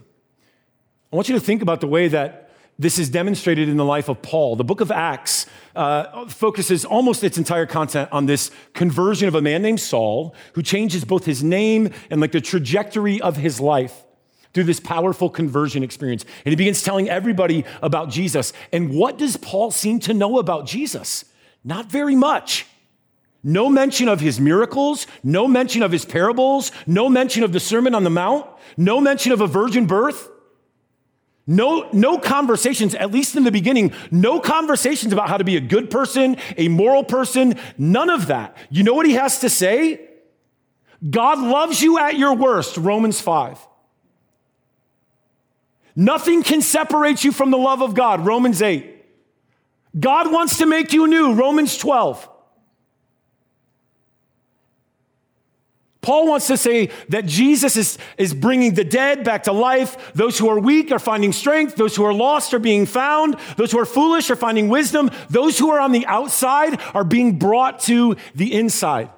I 1.12 1.16
want 1.16 1.28
you 1.28 1.34
to 1.34 1.40
think 1.40 1.62
about 1.62 1.80
the 1.80 1.88
way 1.88 2.08
that 2.08 2.50
this 2.78 2.98
is 2.98 3.10
demonstrated 3.10 3.68
in 3.68 3.76
the 3.76 3.84
life 3.84 4.08
of 4.08 4.22
Paul. 4.22 4.56
The 4.56 4.64
book 4.64 4.80
of 4.80 4.90
Acts 4.90 5.44
uh, 5.76 6.26
focuses 6.26 6.84
almost 6.84 7.22
its 7.22 7.36
entire 7.36 7.66
content 7.66 8.08
on 8.10 8.24
this 8.24 8.50
conversion 8.72 9.28
of 9.28 9.34
a 9.34 9.42
man 9.42 9.60
named 9.60 9.80
Saul, 9.80 10.34
who 10.54 10.62
changes 10.62 11.04
both 11.04 11.26
his 11.26 11.42
name 11.42 11.90
and 12.08 12.20
like 12.22 12.32
the 12.32 12.40
trajectory 12.40 13.20
of 13.20 13.36
his 13.36 13.60
life 13.60 14.02
through 14.52 14.64
this 14.64 14.80
powerful 14.80 15.30
conversion 15.30 15.82
experience. 15.82 16.24
And 16.44 16.52
he 16.52 16.56
begins 16.56 16.82
telling 16.82 17.08
everybody 17.08 17.64
about 17.82 18.10
Jesus. 18.10 18.52
And 18.72 18.90
what 18.90 19.18
does 19.18 19.36
Paul 19.36 19.70
seem 19.70 20.00
to 20.00 20.14
know 20.14 20.38
about 20.38 20.66
Jesus? 20.66 21.24
Not 21.64 21.86
very 21.86 22.16
much. 22.16 22.66
No 23.42 23.70
mention 23.70 24.08
of 24.08 24.20
his 24.20 24.38
miracles, 24.38 25.06
no 25.22 25.48
mention 25.48 25.82
of 25.82 25.92
his 25.92 26.04
parables, 26.04 26.72
no 26.86 27.08
mention 27.08 27.42
of 27.42 27.52
the 27.52 27.60
Sermon 27.60 27.94
on 27.94 28.04
the 28.04 28.10
Mount, 28.10 28.46
no 28.76 29.00
mention 29.00 29.32
of 29.32 29.40
a 29.40 29.46
virgin 29.46 29.86
birth. 29.86 30.28
No, 31.46 31.88
no 31.92 32.18
conversations, 32.18 32.94
at 32.94 33.10
least 33.10 33.34
in 33.34 33.44
the 33.44 33.50
beginning, 33.50 33.92
no 34.10 34.38
conversations 34.38 35.12
about 35.12 35.28
how 35.28 35.36
to 35.36 35.42
be 35.42 35.56
a 35.56 35.60
good 35.60 35.90
person, 35.90 36.36
a 36.56 36.68
moral 36.68 37.02
person, 37.02 37.58
none 37.76 38.10
of 38.10 38.28
that. 38.28 38.56
You 38.68 38.84
know 38.84 38.94
what 38.94 39.06
he 39.06 39.14
has 39.14 39.40
to 39.40 39.48
say? 39.48 40.06
God 41.08 41.38
loves 41.38 41.80
you 41.80 41.98
at 41.98 42.16
your 42.16 42.34
worst, 42.36 42.76
Romans 42.76 43.20
5. 43.20 43.58
Nothing 46.00 46.42
can 46.42 46.62
separate 46.62 47.24
you 47.24 47.30
from 47.30 47.50
the 47.50 47.58
love 47.58 47.82
of 47.82 47.92
God, 47.92 48.24
Romans 48.24 48.62
8. 48.62 49.04
God 50.00 50.32
wants 50.32 50.56
to 50.56 50.64
make 50.64 50.94
you 50.94 51.06
new, 51.06 51.34
Romans 51.34 51.76
12. 51.76 52.26
Paul 56.00 56.26
wants 56.26 56.46
to 56.46 56.56
say 56.56 56.88
that 57.10 57.26
Jesus 57.26 57.76
is, 57.76 57.98
is 58.16 58.32
bringing 58.32 58.72
the 58.72 58.82
dead 58.82 59.24
back 59.24 59.42
to 59.42 59.52
life. 59.52 60.14
Those 60.14 60.38
who 60.38 60.48
are 60.48 60.58
weak 60.58 60.90
are 60.90 60.98
finding 60.98 61.34
strength. 61.34 61.76
Those 61.76 61.94
who 61.94 62.04
are 62.06 62.14
lost 62.14 62.54
are 62.54 62.58
being 62.58 62.86
found. 62.86 63.36
Those 63.58 63.70
who 63.70 63.78
are 63.78 63.84
foolish 63.84 64.30
are 64.30 64.36
finding 64.36 64.70
wisdom. 64.70 65.10
Those 65.28 65.58
who 65.58 65.70
are 65.70 65.80
on 65.80 65.92
the 65.92 66.06
outside 66.06 66.80
are 66.94 67.04
being 67.04 67.38
brought 67.38 67.78
to 67.80 68.16
the 68.34 68.54
inside. 68.54 69.10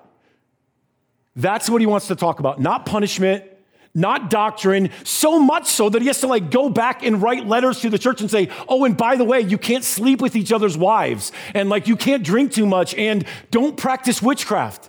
That's 1.37 1.71
what 1.71 1.81
he 1.81 1.87
wants 1.87 2.09
to 2.09 2.17
talk 2.17 2.41
about, 2.41 2.61
not 2.61 2.87
punishment, 2.87 3.45
not 3.95 4.31
doctrine, 4.31 4.91
so 5.05 5.39
much 5.39 5.67
so 5.67 5.91
that 5.91 6.01
he 6.01 6.09
has 6.09 6.21
to 6.21 6.27
like 6.27 6.51
go 6.51 6.71
back 6.71 7.03
and 7.03 7.21
write 7.21 7.47
letters 7.47 7.81
to 7.81 7.91
the 7.91 7.99
church 7.99 8.21
and 8.21 8.31
say, 8.31 8.49
oh, 8.69 8.85
and 8.85 8.97
by 8.97 9.17
the 9.17 9.25
way, 9.25 9.41
you 9.41 9.59
can't 9.59 9.85
sleep 9.85 10.23
with 10.23 10.35
each 10.35 10.53
other's 10.53 10.79
wives, 10.79 11.31
and 11.55 11.69
like 11.69 11.87
you 11.87 11.97
can't 11.97 12.23
drink 12.23 12.53
too 12.53 12.67
much, 12.67 12.95
and 12.95 13.25
don't 13.51 13.77
practice 13.77 14.23
witchcraft. 14.23 14.89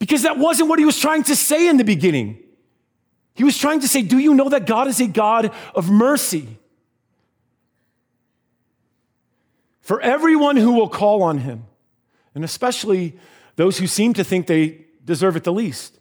Because 0.00 0.22
that 0.22 0.38
wasn't 0.38 0.68
what 0.68 0.78
he 0.78 0.84
was 0.84 0.98
trying 0.98 1.22
to 1.24 1.36
say 1.36 1.68
in 1.68 1.76
the 1.76 1.84
beginning. 1.84 2.42
He 3.34 3.44
was 3.44 3.56
trying 3.56 3.80
to 3.80 3.88
say, 3.88 4.02
Do 4.02 4.18
you 4.18 4.34
know 4.34 4.48
that 4.48 4.66
God 4.66 4.88
is 4.88 5.00
a 5.00 5.06
God 5.06 5.52
of 5.74 5.88
mercy? 5.88 6.58
For 9.80 10.00
everyone 10.00 10.56
who 10.56 10.72
will 10.72 10.88
call 10.88 11.22
on 11.22 11.38
him, 11.38 11.64
and 12.34 12.44
especially 12.44 13.18
those 13.56 13.78
who 13.78 13.86
seem 13.86 14.14
to 14.14 14.24
think 14.24 14.46
they 14.46 14.86
deserve 15.04 15.36
it 15.36 15.44
the 15.44 15.52
least. 15.52 15.99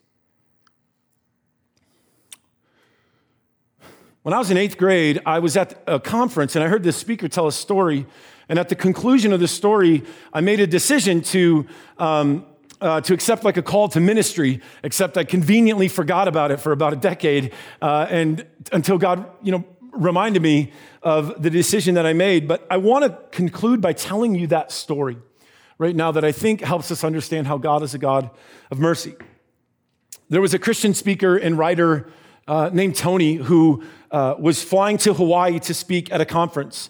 When 4.30 4.36
I 4.36 4.38
was 4.38 4.52
in 4.52 4.58
eighth 4.58 4.78
grade, 4.78 5.20
I 5.26 5.40
was 5.40 5.58
at 5.58 5.82
a 5.88 6.00
conference 6.00 6.56
and 6.56 6.64
I 6.64 6.68
heard 6.68 6.84
this 6.84 6.96
speaker 6.96 7.28
tell 7.28 7.48
a 7.48 7.52
story. 7.52 8.06
And 8.48 8.60
at 8.60 8.70
the 8.70 8.76
conclusion 8.76 9.34
of 9.34 9.40
the 9.40 9.48
story, 9.48 10.04
I 10.32 10.42
made 10.42 10.60
a 10.60 10.68
decision 10.68 11.22
to 11.34 11.66
um, 11.98 12.46
uh, 12.80 13.02
to 13.02 13.16
accept 13.16 13.44
like 13.44 13.58
a 13.58 13.64
call 13.64 13.90
to 13.90 14.00
ministry, 14.00 14.62
except 14.84 15.18
I 15.18 15.24
conveniently 15.24 15.88
forgot 15.88 16.28
about 16.28 16.52
it 16.52 16.60
for 16.60 16.72
about 16.74 16.94
a 16.94 16.96
decade, 16.96 17.54
uh, 17.82 18.06
and 18.08 18.46
until 18.72 19.00
God, 19.00 19.26
you 19.42 19.52
know, 19.52 19.66
reminded 19.94 20.44
me 20.44 20.74
of 21.02 21.42
the 21.42 21.50
decision 21.50 21.96
that 21.96 22.06
I 22.06 22.14
made. 22.14 22.48
But 22.48 22.68
I 22.70 22.78
want 22.78 23.06
to 23.06 23.18
conclude 23.36 23.82
by 23.82 23.94
telling 23.94 24.36
you 24.36 24.46
that 24.46 24.72
story 24.72 25.18
right 25.80 25.96
now 25.96 26.12
that 26.12 26.24
I 26.24 26.34
think 26.34 26.62
helps 26.62 26.92
us 26.92 27.04
understand 27.04 27.48
how 27.48 27.58
God 27.58 27.82
is 27.82 27.96
a 27.96 27.98
God 27.98 28.30
of 28.70 28.78
mercy. 28.78 29.16
There 30.30 30.40
was 30.40 30.54
a 30.54 30.60
Christian 30.60 30.94
speaker 30.94 31.36
and 31.36 31.58
writer 31.58 32.12
uh, 32.50 32.70
named 32.74 32.96
Tony 32.96 33.36
who 33.36 33.84
uh, 34.12 34.34
was 34.40 34.64
flying 34.64 34.98
to 34.98 35.14
Hawaii 35.14 35.60
to 35.60 35.74
speak 35.74 36.12
at 36.12 36.20
a 36.20 36.26
conference. 36.26 36.90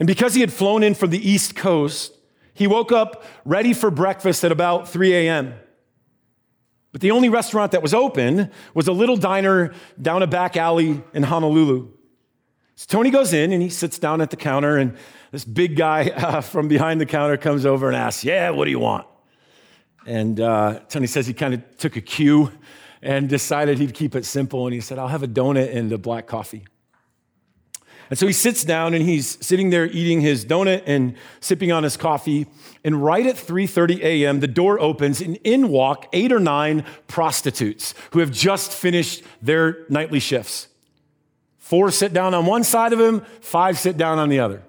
And 0.00 0.06
because 0.06 0.34
he 0.34 0.40
had 0.40 0.52
flown 0.52 0.82
in 0.82 0.94
from 0.94 1.10
the 1.10 1.30
East 1.30 1.54
Coast, 1.54 2.14
he 2.54 2.66
woke 2.66 2.90
up 2.90 3.22
ready 3.44 3.74
for 3.74 3.90
breakfast 3.90 4.44
at 4.44 4.50
about 4.50 4.88
3 4.88 5.14
a.m. 5.14 5.54
But 6.90 7.02
the 7.02 7.10
only 7.10 7.28
restaurant 7.28 7.72
that 7.72 7.82
was 7.82 7.92
open 7.92 8.50
was 8.72 8.88
a 8.88 8.92
little 8.92 9.16
diner 9.16 9.74
down 10.00 10.22
a 10.22 10.26
back 10.26 10.56
alley 10.56 11.02
in 11.12 11.22
Honolulu. 11.22 11.88
So 12.76 12.86
Tony 12.88 13.10
goes 13.10 13.34
in 13.34 13.52
and 13.52 13.60
he 13.60 13.68
sits 13.68 13.98
down 13.98 14.22
at 14.22 14.30
the 14.30 14.36
counter, 14.36 14.78
and 14.78 14.96
this 15.32 15.44
big 15.44 15.76
guy 15.76 16.10
uh, 16.16 16.40
from 16.40 16.66
behind 16.66 16.98
the 16.98 17.06
counter 17.06 17.36
comes 17.36 17.66
over 17.66 17.88
and 17.88 17.96
asks, 17.96 18.24
Yeah, 18.24 18.50
what 18.50 18.64
do 18.64 18.70
you 18.70 18.78
want? 18.78 19.06
And 20.06 20.40
uh, 20.40 20.80
Tony 20.88 21.06
says 21.06 21.26
he 21.26 21.34
kind 21.34 21.52
of 21.52 21.76
took 21.76 21.96
a 21.96 22.00
cue 22.00 22.50
and 23.02 23.28
decided 23.28 23.78
he'd 23.78 23.94
keep 23.94 24.14
it 24.14 24.24
simple. 24.24 24.66
And 24.66 24.74
he 24.74 24.80
said, 24.80 24.98
I'll 24.98 25.08
have 25.08 25.22
a 25.22 25.28
donut 25.28 25.74
and 25.74 25.92
a 25.92 25.98
black 25.98 26.26
coffee. 26.26 26.64
And 28.10 28.18
so 28.18 28.26
he 28.26 28.32
sits 28.32 28.64
down 28.64 28.94
and 28.94 29.04
he's 29.04 29.44
sitting 29.44 29.70
there 29.70 29.86
eating 29.86 30.20
his 30.20 30.44
donut 30.44 30.82
and 30.86 31.14
sipping 31.40 31.72
on 31.72 31.82
his 31.82 31.96
coffee. 31.96 32.46
And 32.82 33.02
right 33.02 33.26
at 33.26 33.36
3:30 33.36 34.00
a.m., 34.00 34.40
the 34.40 34.46
door 34.46 34.80
opens 34.80 35.20
and 35.20 35.36
in 35.44 35.68
walk 35.68 36.08
eight 36.12 36.32
or 36.32 36.40
nine 36.40 36.84
prostitutes 37.06 37.94
who 38.12 38.20
have 38.20 38.32
just 38.32 38.72
finished 38.72 39.22
their 39.42 39.84
nightly 39.90 40.20
shifts. 40.20 40.68
Four 41.58 41.90
sit 41.90 42.14
down 42.14 42.32
on 42.32 42.46
one 42.46 42.64
side 42.64 42.94
of 42.94 43.00
him, 43.00 43.20
five 43.40 43.78
sit 43.78 43.98
down 43.98 44.18
on 44.18 44.30
the 44.30 44.40
other. 44.40 44.62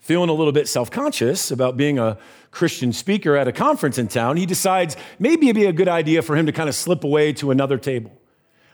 Feeling 0.00 0.30
a 0.30 0.32
little 0.32 0.52
bit 0.52 0.66
self-conscious 0.66 1.52
about 1.52 1.76
being 1.76 1.98
a 1.98 2.18
Christian 2.50 2.92
speaker 2.92 3.36
at 3.36 3.48
a 3.48 3.52
conference 3.52 3.98
in 3.98 4.08
town, 4.08 4.36
he 4.36 4.46
decides 4.46 4.96
maybe 5.18 5.48
it'd 5.48 5.56
be 5.56 5.66
a 5.66 5.72
good 5.72 5.88
idea 5.88 6.22
for 6.22 6.36
him 6.36 6.46
to 6.46 6.52
kind 6.52 6.68
of 6.68 6.74
slip 6.74 7.04
away 7.04 7.32
to 7.34 7.50
another 7.50 7.78
table. 7.78 8.12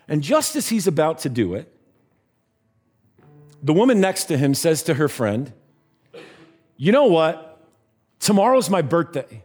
And 0.09 0.23
just 0.23 0.57
as 0.57 0.69
he's 0.69 0.87
about 0.87 1.21
to 1.21 1.29
do 1.29 1.55
it, 1.55 1.73
the 3.63 3.73
woman 3.73 4.01
next 4.01 4.25
to 4.25 4.37
him 4.37 4.55
says 4.55 4.83
to 4.85 4.95
her 4.95 5.09
friend, 5.09 5.53
You 6.77 6.93
know 6.93 7.07
what? 7.07 7.49
Tomorrow's 8.19 8.71
my 8.71 8.83
birthday, 8.83 9.43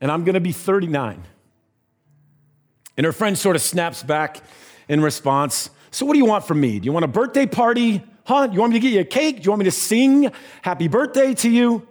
and 0.00 0.10
I'm 0.10 0.24
gonna 0.24 0.40
be 0.40 0.52
39. 0.52 1.22
And 2.96 3.04
her 3.04 3.12
friend 3.12 3.36
sort 3.36 3.56
of 3.56 3.62
snaps 3.62 4.02
back 4.02 4.42
in 4.88 5.00
response, 5.00 5.70
So 5.90 6.06
what 6.06 6.14
do 6.14 6.18
you 6.18 6.24
want 6.24 6.46
from 6.46 6.60
me? 6.60 6.78
Do 6.78 6.86
you 6.86 6.92
want 6.92 7.04
a 7.04 7.08
birthday 7.08 7.46
party? 7.46 8.02
Huh? 8.24 8.48
You 8.50 8.60
want 8.60 8.72
me 8.72 8.80
to 8.80 8.82
get 8.82 8.92
you 8.92 9.00
a 9.00 9.04
cake? 9.04 9.36
Do 9.36 9.42
you 9.42 9.50
want 9.50 9.60
me 9.60 9.64
to 9.66 9.70
sing 9.70 10.32
happy 10.62 10.88
birthday 10.88 11.34
to 11.34 11.50
you? 11.50 11.86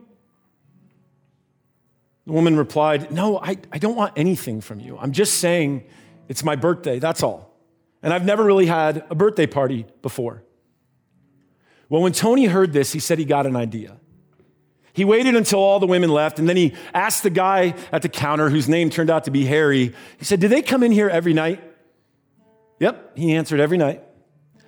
The 2.25 2.33
woman 2.33 2.57
replied, 2.57 3.11
No, 3.11 3.37
I, 3.37 3.57
I 3.71 3.77
don't 3.77 3.95
want 3.95 4.13
anything 4.15 4.61
from 4.61 4.79
you. 4.79 4.97
I'm 4.97 5.11
just 5.11 5.35
saying 5.35 5.85
it's 6.27 6.43
my 6.43 6.55
birthday, 6.55 6.99
that's 6.99 7.23
all. 7.23 7.53
And 8.01 8.13
I've 8.13 8.25
never 8.25 8.43
really 8.43 8.65
had 8.65 9.05
a 9.09 9.15
birthday 9.15 9.47
party 9.47 9.85
before. 10.01 10.43
Well, 11.89 12.01
when 12.01 12.13
Tony 12.13 12.45
heard 12.45 12.73
this, 12.73 12.91
he 12.91 12.99
said 12.99 13.19
he 13.19 13.25
got 13.25 13.45
an 13.45 13.55
idea. 13.55 13.97
He 14.93 15.03
waited 15.03 15.35
until 15.35 15.59
all 15.59 15.79
the 15.79 15.87
women 15.87 16.09
left, 16.09 16.39
and 16.39 16.47
then 16.47 16.55
he 16.55 16.73
asked 16.93 17.23
the 17.23 17.29
guy 17.29 17.75
at 17.91 18.01
the 18.01 18.09
counter, 18.09 18.49
whose 18.49 18.69
name 18.69 18.89
turned 18.89 19.09
out 19.09 19.25
to 19.25 19.31
be 19.31 19.45
Harry, 19.45 19.93
he 20.17 20.25
said, 20.25 20.39
Do 20.39 20.47
they 20.47 20.61
come 20.61 20.83
in 20.83 20.91
here 20.91 21.09
every 21.09 21.33
night? 21.33 21.61
Yep, 22.79 23.17
he 23.17 23.33
answered, 23.33 23.59
Every 23.59 23.77
night. 23.77 24.01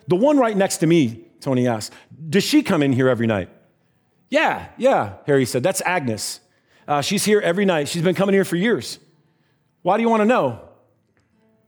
The 0.07 0.15
one 0.15 0.37
right 0.37 0.55
next 0.55 0.77
to 0.77 0.87
me, 0.87 1.25
Tony 1.39 1.67
asked, 1.67 1.93
Does 2.29 2.43
she 2.43 2.61
come 2.61 2.83
in 2.83 2.91
here 2.91 3.07
every 3.07 3.25
night? 3.25 3.49
Yeah, 4.29 4.67
yeah, 4.77 5.13
Harry 5.25 5.45
said, 5.45 5.63
That's 5.63 5.81
Agnes. 5.85 6.41
Uh, 6.87 7.01
she's 7.01 7.25
here 7.25 7.41
every 7.41 7.65
night. 7.65 7.87
She's 7.87 8.01
been 8.01 8.15
coming 8.15 8.33
here 8.33 8.45
for 8.45 8.55
years. 8.55 8.99
Why 9.81 9.97
do 9.97 10.03
you 10.03 10.09
want 10.09 10.21
to 10.21 10.25
know? 10.25 10.59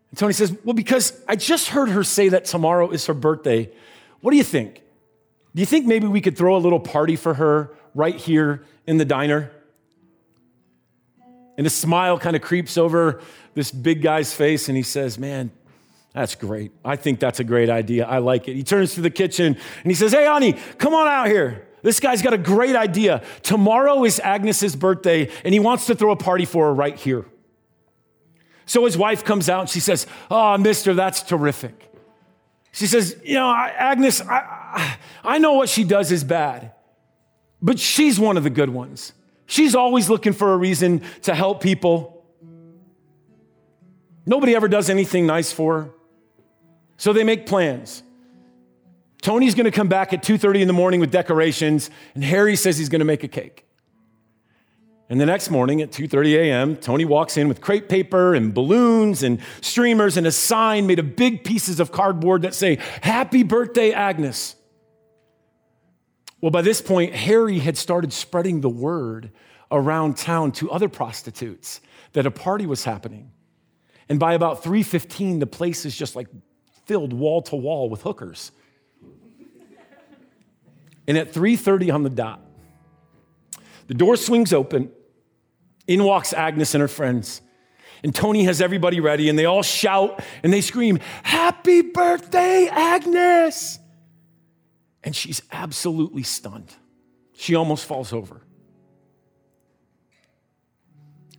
And 0.09 0.17
Tony 0.17 0.33
says, 0.33 0.55
Well, 0.63 0.73
because 0.73 1.21
I 1.27 1.35
just 1.35 1.69
heard 1.69 1.89
her 1.89 2.03
say 2.03 2.29
that 2.29 2.45
tomorrow 2.45 2.89
is 2.91 3.05
her 3.07 3.13
birthday. 3.13 3.69
What 4.21 4.31
do 4.31 4.37
you 4.37 4.43
think? 4.43 4.81
Do 5.55 5.61
you 5.61 5.65
think 5.65 5.85
maybe 5.85 6.07
we 6.07 6.21
could 6.21 6.37
throw 6.37 6.55
a 6.55 6.59
little 6.59 6.79
party 6.79 7.15
for 7.15 7.33
her 7.35 7.75
right 7.93 8.15
here 8.15 8.63
in 8.87 8.97
the 8.97 9.05
diner? 9.05 9.51
And 11.57 11.67
a 11.67 11.69
smile 11.69 12.17
kind 12.17 12.35
of 12.35 12.41
creeps 12.41 12.77
over 12.77 13.21
this 13.53 13.71
big 13.71 14.01
guy's 14.01 14.33
face, 14.33 14.69
and 14.69 14.77
he 14.77 14.83
says, 14.83 15.19
Man, 15.19 15.51
that's 16.13 16.35
great. 16.35 16.71
I 16.83 16.95
think 16.95 17.19
that's 17.19 17.39
a 17.39 17.43
great 17.43 17.69
idea. 17.69 18.05
I 18.05 18.17
like 18.19 18.47
it. 18.47 18.55
He 18.55 18.63
turns 18.63 18.95
to 18.95 19.01
the 19.01 19.09
kitchen 19.09 19.55
and 19.83 19.91
he 19.91 19.93
says, 19.93 20.11
Hey, 20.11 20.25
Ani, 20.25 20.53
come 20.77 20.93
on 20.93 21.07
out 21.07 21.27
here. 21.27 21.67
This 21.81 21.99
guy's 21.99 22.21
got 22.21 22.33
a 22.33 22.37
great 22.37 22.75
idea. 22.75 23.23
Tomorrow 23.41 24.03
is 24.03 24.19
Agnes's 24.19 24.75
birthday, 24.75 25.29
and 25.43 25.53
he 25.53 25.59
wants 25.59 25.85
to 25.87 25.95
throw 25.95 26.11
a 26.11 26.15
party 26.15 26.45
for 26.45 26.65
her 26.67 26.73
right 26.73 26.95
here. 26.95 27.25
So 28.65 28.85
his 28.85 28.97
wife 28.97 29.23
comes 29.23 29.49
out 29.49 29.61
and 29.61 29.69
she 29.69 29.79
says, 29.79 30.05
Oh, 30.29 30.55
mister, 30.57 30.93
that's 30.93 31.23
terrific. 31.23 31.91
She 32.71 32.85
says, 32.85 33.19
You 33.23 33.35
know, 33.35 33.51
Agnes, 33.51 34.21
I, 34.21 34.97
I 35.23 35.39
know 35.39 35.53
what 35.53 35.69
she 35.69 35.83
does 35.83 36.11
is 36.11 36.23
bad, 36.23 36.73
but 37.61 37.79
she's 37.79 38.19
one 38.19 38.37
of 38.37 38.43
the 38.43 38.49
good 38.51 38.69
ones. 38.69 39.13
She's 39.47 39.73
always 39.73 40.09
looking 40.09 40.33
for 40.33 40.53
a 40.53 40.57
reason 40.57 41.01
to 41.23 41.33
help 41.33 41.63
people. 41.63 42.23
Nobody 44.27 44.55
ever 44.55 44.67
does 44.67 44.91
anything 44.91 45.25
nice 45.25 45.51
for 45.51 45.81
her. 45.81 45.89
So 46.97 47.13
they 47.13 47.23
make 47.23 47.47
plans. 47.47 48.03
Tony's 49.21 49.55
going 49.55 49.65
to 49.65 49.71
come 49.71 49.87
back 49.87 50.13
at 50.13 50.23
2:30 50.23 50.61
in 50.61 50.67
the 50.67 50.73
morning 50.73 50.99
with 50.99 51.11
decorations, 51.11 51.89
and 52.15 52.23
Harry 52.23 52.55
says 52.55 52.77
he's 52.77 52.89
going 52.89 52.99
to 52.99 53.05
make 53.05 53.23
a 53.23 53.27
cake. 53.27 53.65
And 55.09 55.19
the 55.19 55.25
next 55.25 55.49
morning 55.49 55.81
at 55.81 55.91
2:30 55.91 56.35
a.m., 56.35 56.75
Tony 56.77 57.03
walks 57.03 57.35
in 57.35 57.47
with 57.47 57.61
crepe 57.61 57.89
paper 57.89 58.35
and 58.35 58.53
balloons 58.53 59.23
and 59.23 59.39
streamers 59.61 60.17
and 60.17 60.27
a 60.27 60.31
sign 60.31 60.87
made 60.87 60.99
of 60.99 61.15
big 61.15 61.43
pieces 61.43 61.79
of 61.79 61.91
cardboard 61.91 62.43
that 62.43 62.53
say, 62.53 62.77
"Happy 63.01 63.43
birthday, 63.43 63.91
Agnes." 63.91 64.55
Well, 66.41 66.51
by 66.51 66.61
this 66.61 66.79
point, 66.79 67.13
Harry 67.13 67.59
had 67.59 67.75
started 67.77 68.13
spreading 68.13 68.61
the 68.61 68.69
word 68.69 69.31
around 69.71 70.15
town 70.15 70.51
to 70.53 70.71
other 70.71 70.87
prostitutes 70.87 71.81
that 72.13 72.25
a 72.25 72.31
party 72.31 72.65
was 72.65 72.85
happening. 72.85 73.31
And 74.07 74.19
by 74.19 74.33
about 74.33 74.63
3:15, 74.63 75.39
the 75.39 75.47
place 75.47 75.85
is 75.85 75.97
just 75.97 76.15
like 76.15 76.27
filled 76.85 77.13
wall 77.13 77.41
to 77.41 77.55
wall 77.55 77.89
with 77.89 78.03
hookers. 78.03 78.51
And 81.09 81.17
at 81.17 81.33
3:30 81.33 81.91
on 81.91 82.03
the 82.03 82.09
dot, 82.09 82.39
the 83.87 83.95
door 83.95 84.15
swings 84.15 84.53
open. 84.53 84.91
In 85.87 86.03
walks 86.03 86.33
Agnes 86.33 86.75
and 86.75 86.81
her 86.81 86.87
friends. 86.87 87.41
And 88.03 88.13
Tony 88.13 88.43
has 88.43 88.61
everybody 88.61 88.99
ready, 88.99 89.27
and 89.27 89.37
they 89.37 89.45
all 89.45 89.63
shout 89.63 90.23
and 90.43 90.53
they 90.53 90.61
scream, 90.61 90.99
Happy 91.23 91.81
birthday, 91.81 92.67
Agnes! 92.67 93.79
And 95.03 95.15
she's 95.15 95.41
absolutely 95.51 96.21
stunned. 96.21 96.75
She 97.33 97.55
almost 97.55 97.85
falls 97.87 98.13
over. 98.13 98.41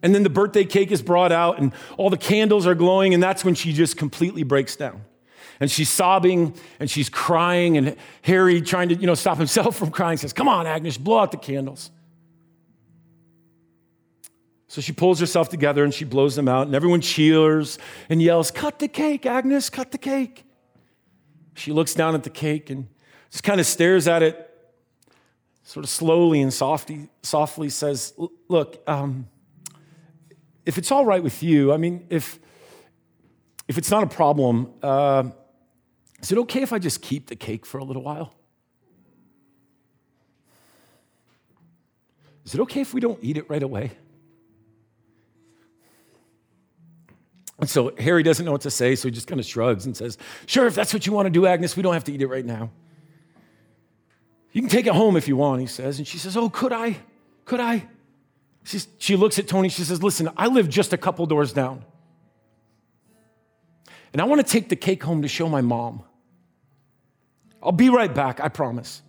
And 0.03 0.13
then 0.13 0.25
the 0.25 0.31
birthday 0.31 0.65
cake 0.65 0.91
is 0.91 1.01
brought 1.01 1.31
out, 1.31 1.61
and 1.61 1.73
all 1.97 2.11
the 2.11 2.17
candles 2.17 2.67
are 2.67 2.75
glowing, 2.75 3.15
and 3.15 3.23
that's 3.23 3.45
when 3.45 3.55
she 3.55 3.73
just 3.73 3.97
completely 3.97 4.43
breaks 4.43 4.75
down 4.75 5.05
and 5.61 5.71
she's 5.71 5.91
sobbing 5.91 6.55
and 6.81 6.91
she's 6.91 7.09
crying 7.09 7.77
and 7.77 7.97
harry 8.23 8.61
trying 8.63 8.89
to 8.89 8.95
you 8.97 9.07
know 9.07 9.15
stop 9.15 9.39
himself 9.39 9.77
from 9.79 9.91
crying. 9.91 10.17
Says 10.17 10.33
come 10.33 10.49
on 10.49 10.67
agnes 10.67 10.99
blow 10.99 11.19
out 11.19 11.31
the 11.31 11.37
candles. 11.37 11.91
So 14.67 14.81
she 14.81 14.93
pulls 14.93 15.19
herself 15.19 15.49
together 15.49 15.83
and 15.83 15.93
she 15.93 16.05
blows 16.05 16.37
them 16.37 16.49
out 16.49 16.67
and 16.67 16.75
everyone 16.75 17.01
cheers 17.01 17.79
and 18.09 18.23
yells 18.23 18.51
cut 18.51 18.79
the 18.79 18.89
cake 18.89 19.27
agnes 19.27 19.71
cut 19.71 19.93
the 19.93 19.99
cake. 19.99 20.45
She 21.55 21.73
looks 21.73 21.95
down 21.95 22.15
at 22.15 22.23
the 22.23 22.31
cake 22.31 22.71
and 22.71 22.89
just 23.31 23.45
kind 23.45 23.61
of 23.61 23.67
stares 23.67 24.09
at 24.09 24.23
it 24.23 24.47
sort 25.71 25.85
of 25.85 25.91
slowly 25.91 26.41
and 26.41 26.53
softly, 26.53 27.09
softly 27.23 27.69
says 27.69 28.13
look 28.49 28.83
um, 28.89 29.29
if 30.67 30.79
it's 30.79 30.91
all 30.91 31.05
right 31.05 31.23
with 31.23 31.43
you 31.43 31.73
i 31.73 31.77
mean 31.77 32.07
if 32.11 32.39
if 33.69 33.79
it's 33.79 33.91
not 33.91 34.03
a 34.03 34.07
problem 34.07 34.73
uh, 34.83 35.23
is 36.23 36.33
it 36.33 36.39
okay 36.39 36.63
if 36.63 36.73
I 36.73 36.79
just 36.79 37.03
keep 37.03 37.29
the 37.29 37.37
cake 37.37 37.65
for 37.65 37.79
a 37.79 37.85
little 37.85 38.03
while? 38.03 38.35
Is 42.45 42.55
it 42.55 42.61
okay 42.61 42.81
if 42.81 42.93
we 42.93 43.01
don't 43.01 43.19
eat 43.23 43.37
it 43.37 43.49
right 43.49 43.63
away? 43.63 43.93
And 47.59 47.69
so 47.69 47.93
Harry 47.99 48.23
doesn't 48.23 48.45
know 48.45 48.53
what 48.53 48.63
to 48.63 48.71
say, 48.71 48.97
so 48.97 49.09
he 49.09 49.13
just 49.13 49.27
kind 49.27 49.39
of 49.39 49.45
shrugs 49.45 49.85
and 49.85 49.97
says, 49.97 50.17
Sure, 50.47 50.67
if 50.67 50.75
that's 50.75 50.95
what 50.95 51.07
you 51.07 51.13
want 51.13 51.27
to 51.27 51.31
do, 51.31 51.47
Agnes, 51.47 51.77
we 51.77 51.83
don't 51.83 51.93
have 51.93 52.05
to 52.05 52.13
eat 52.13 52.23
it 52.23 52.27
right 52.27 52.45
now. 52.45 52.71
You 54.53 54.63
can 54.63 54.71
take 54.71 54.87
it 54.87 54.95
home 54.95 55.17
if 55.17 55.29
you 55.29 55.37
want, 55.37 55.61
he 55.61 55.67
says. 55.67 55.99
And 55.99 56.07
she 56.07 56.19
says, 56.19 56.37
Oh, 56.37 56.49
could 56.49 56.73
I? 56.73 56.97
Could 57.45 57.61
I? 57.61 57.87
She's, 58.65 58.89
she 58.99 59.15
looks 59.17 59.39
at 59.39 59.47
Tony, 59.47 59.69
she 59.69 59.83
says, 59.83 60.03
Listen, 60.03 60.31
I 60.37 60.47
live 60.47 60.69
just 60.69 60.93
a 60.93 60.97
couple 60.97 61.27
doors 61.27 61.53
down. 61.53 61.85
And 64.13 64.21
I 64.21 64.25
want 64.25 64.45
to 64.45 64.51
take 64.51 64.69
the 64.71 64.77
cake 64.77 65.03
home 65.03 65.23
to 65.23 65.29
show 65.29 65.49
my 65.49 65.61
mom. 65.61 66.03
I'll 67.63 67.73
be 67.73 67.91
right 67.91 68.15
back, 68.15 68.41
I 68.41 68.49
promise. 68.49 69.03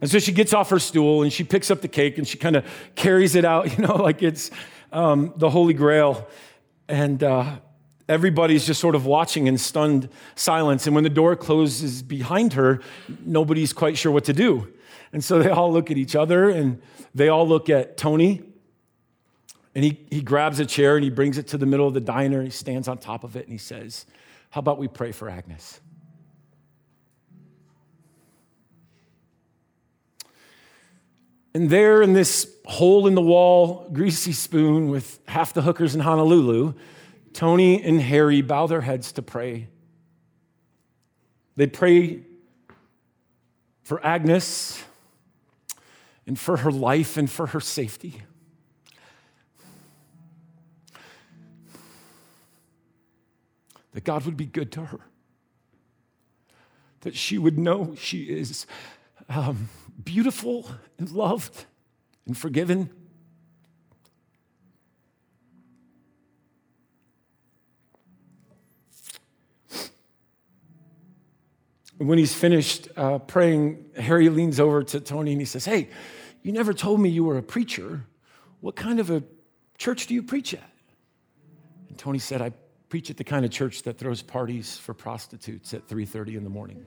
And 0.00 0.10
so 0.10 0.18
she 0.18 0.32
gets 0.32 0.52
off 0.52 0.70
her 0.70 0.78
stool 0.78 1.22
and 1.22 1.32
she 1.32 1.44
picks 1.44 1.70
up 1.70 1.80
the 1.80 1.88
cake 1.88 2.18
and 2.18 2.26
she 2.26 2.36
kind 2.36 2.56
of 2.56 2.64
carries 2.96 3.34
it 3.34 3.44
out, 3.44 3.70
you 3.78 3.84
know, 3.86 3.96
like 3.96 4.22
it's 4.22 4.50
um, 4.92 5.32
the 5.36 5.50
Holy 5.50 5.74
Grail. 5.74 6.28
And 6.88 7.22
uh, 7.22 7.56
Everybody's 8.08 8.66
just 8.66 8.80
sort 8.80 8.94
of 8.94 9.06
watching 9.06 9.46
in 9.46 9.56
stunned 9.56 10.08
silence. 10.34 10.86
And 10.86 10.94
when 10.94 11.04
the 11.04 11.10
door 11.10 11.36
closes 11.36 12.02
behind 12.02 12.52
her, 12.54 12.80
nobody's 13.24 13.72
quite 13.72 13.96
sure 13.96 14.10
what 14.10 14.24
to 14.24 14.32
do. 14.32 14.72
And 15.12 15.22
so 15.22 15.38
they 15.38 15.48
all 15.48 15.72
look 15.72 15.90
at 15.90 15.96
each 15.96 16.16
other 16.16 16.50
and 16.50 16.82
they 17.14 17.28
all 17.28 17.46
look 17.46 17.70
at 17.70 17.96
Tony. 17.96 18.42
And 19.74 19.84
he, 19.84 20.00
he 20.10 20.20
grabs 20.20 20.58
a 20.58 20.66
chair 20.66 20.96
and 20.96 21.04
he 21.04 21.10
brings 21.10 21.38
it 21.38 21.46
to 21.48 21.58
the 21.58 21.66
middle 21.66 21.86
of 21.86 21.94
the 21.94 22.00
diner. 22.00 22.42
He 22.42 22.50
stands 22.50 22.88
on 22.88 22.98
top 22.98 23.24
of 23.24 23.36
it 23.36 23.44
and 23.44 23.52
he 23.52 23.58
says, 23.58 24.04
How 24.50 24.58
about 24.58 24.78
we 24.78 24.88
pray 24.88 25.12
for 25.12 25.30
Agnes? 25.30 25.80
And 31.54 31.68
there, 31.68 32.00
in 32.00 32.14
this 32.14 32.50
hole 32.64 33.06
in 33.06 33.14
the 33.14 33.22
wall, 33.22 33.88
greasy 33.92 34.32
spoon 34.32 34.88
with 34.88 35.20
half 35.28 35.52
the 35.52 35.62
hookers 35.62 35.94
in 35.94 36.00
Honolulu, 36.00 36.74
Tony 37.34 37.82
and 37.82 38.00
Harry 38.00 38.40
bow 38.40 38.66
their 38.66 38.80
heads 38.80 39.12
to 39.12 39.22
pray. 39.22 39.68
They 41.56 41.66
pray 41.66 42.22
for 43.82 44.04
Agnes 44.04 44.82
and 46.26 46.38
for 46.38 46.58
her 46.58 46.70
life 46.70 47.16
and 47.16 47.30
for 47.30 47.48
her 47.48 47.60
safety. 47.60 48.22
That 53.92 54.04
God 54.04 54.24
would 54.24 54.38
be 54.38 54.46
good 54.46 54.72
to 54.72 54.86
her, 54.86 55.00
that 57.00 57.14
she 57.14 57.36
would 57.36 57.58
know 57.58 57.94
she 57.98 58.22
is 58.22 58.66
um, 59.28 59.68
beautiful 60.04 60.68
and 60.98 61.10
loved 61.10 61.66
and 62.26 62.36
forgiven. 62.36 62.90
when 72.06 72.18
he's 72.18 72.34
finished 72.34 72.88
uh, 72.96 73.18
praying, 73.18 73.84
Harry 73.96 74.28
leans 74.28 74.58
over 74.58 74.82
to 74.82 75.00
Tony 75.00 75.32
and 75.32 75.40
he 75.40 75.44
says, 75.44 75.64
Hey, 75.64 75.88
you 76.42 76.52
never 76.52 76.72
told 76.72 77.00
me 77.00 77.08
you 77.08 77.24
were 77.24 77.38
a 77.38 77.42
preacher. 77.42 78.04
What 78.60 78.76
kind 78.76 79.00
of 79.00 79.10
a 79.10 79.22
church 79.78 80.06
do 80.06 80.14
you 80.14 80.22
preach 80.22 80.54
at? 80.54 80.70
And 81.88 81.98
Tony 81.98 82.18
said, 82.18 82.42
I 82.42 82.52
preach 82.88 83.10
at 83.10 83.16
the 83.16 83.24
kind 83.24 83.44
of 83.44 83.50
church 83.50 83.82
that 83.82 83.98
throws 83.98 84.22
parties 84.22 84.76
for 84.76 84.94
prostitutes 84.94 85.72
at 85.74 85.88
3:30 85.88 86.36
in 86.36 86.44
the 86.44 86.50
morning. 86.50 86.84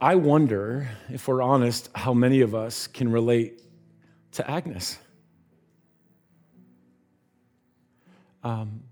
I 0.00 0.16
wonder, 0.16 0.88
if 1.08 1.28
we're 1.28 1.40
honest, 1.40 1.88
how 1.94 2.12
many 2.12 2.40
of 2.40 2.54
us 2.54 2.86
can 2.86 3.10
relate 3.10 3.62
to 4.32 4.50
Agnes. 4.50 4.98
Um, 8.42 8.82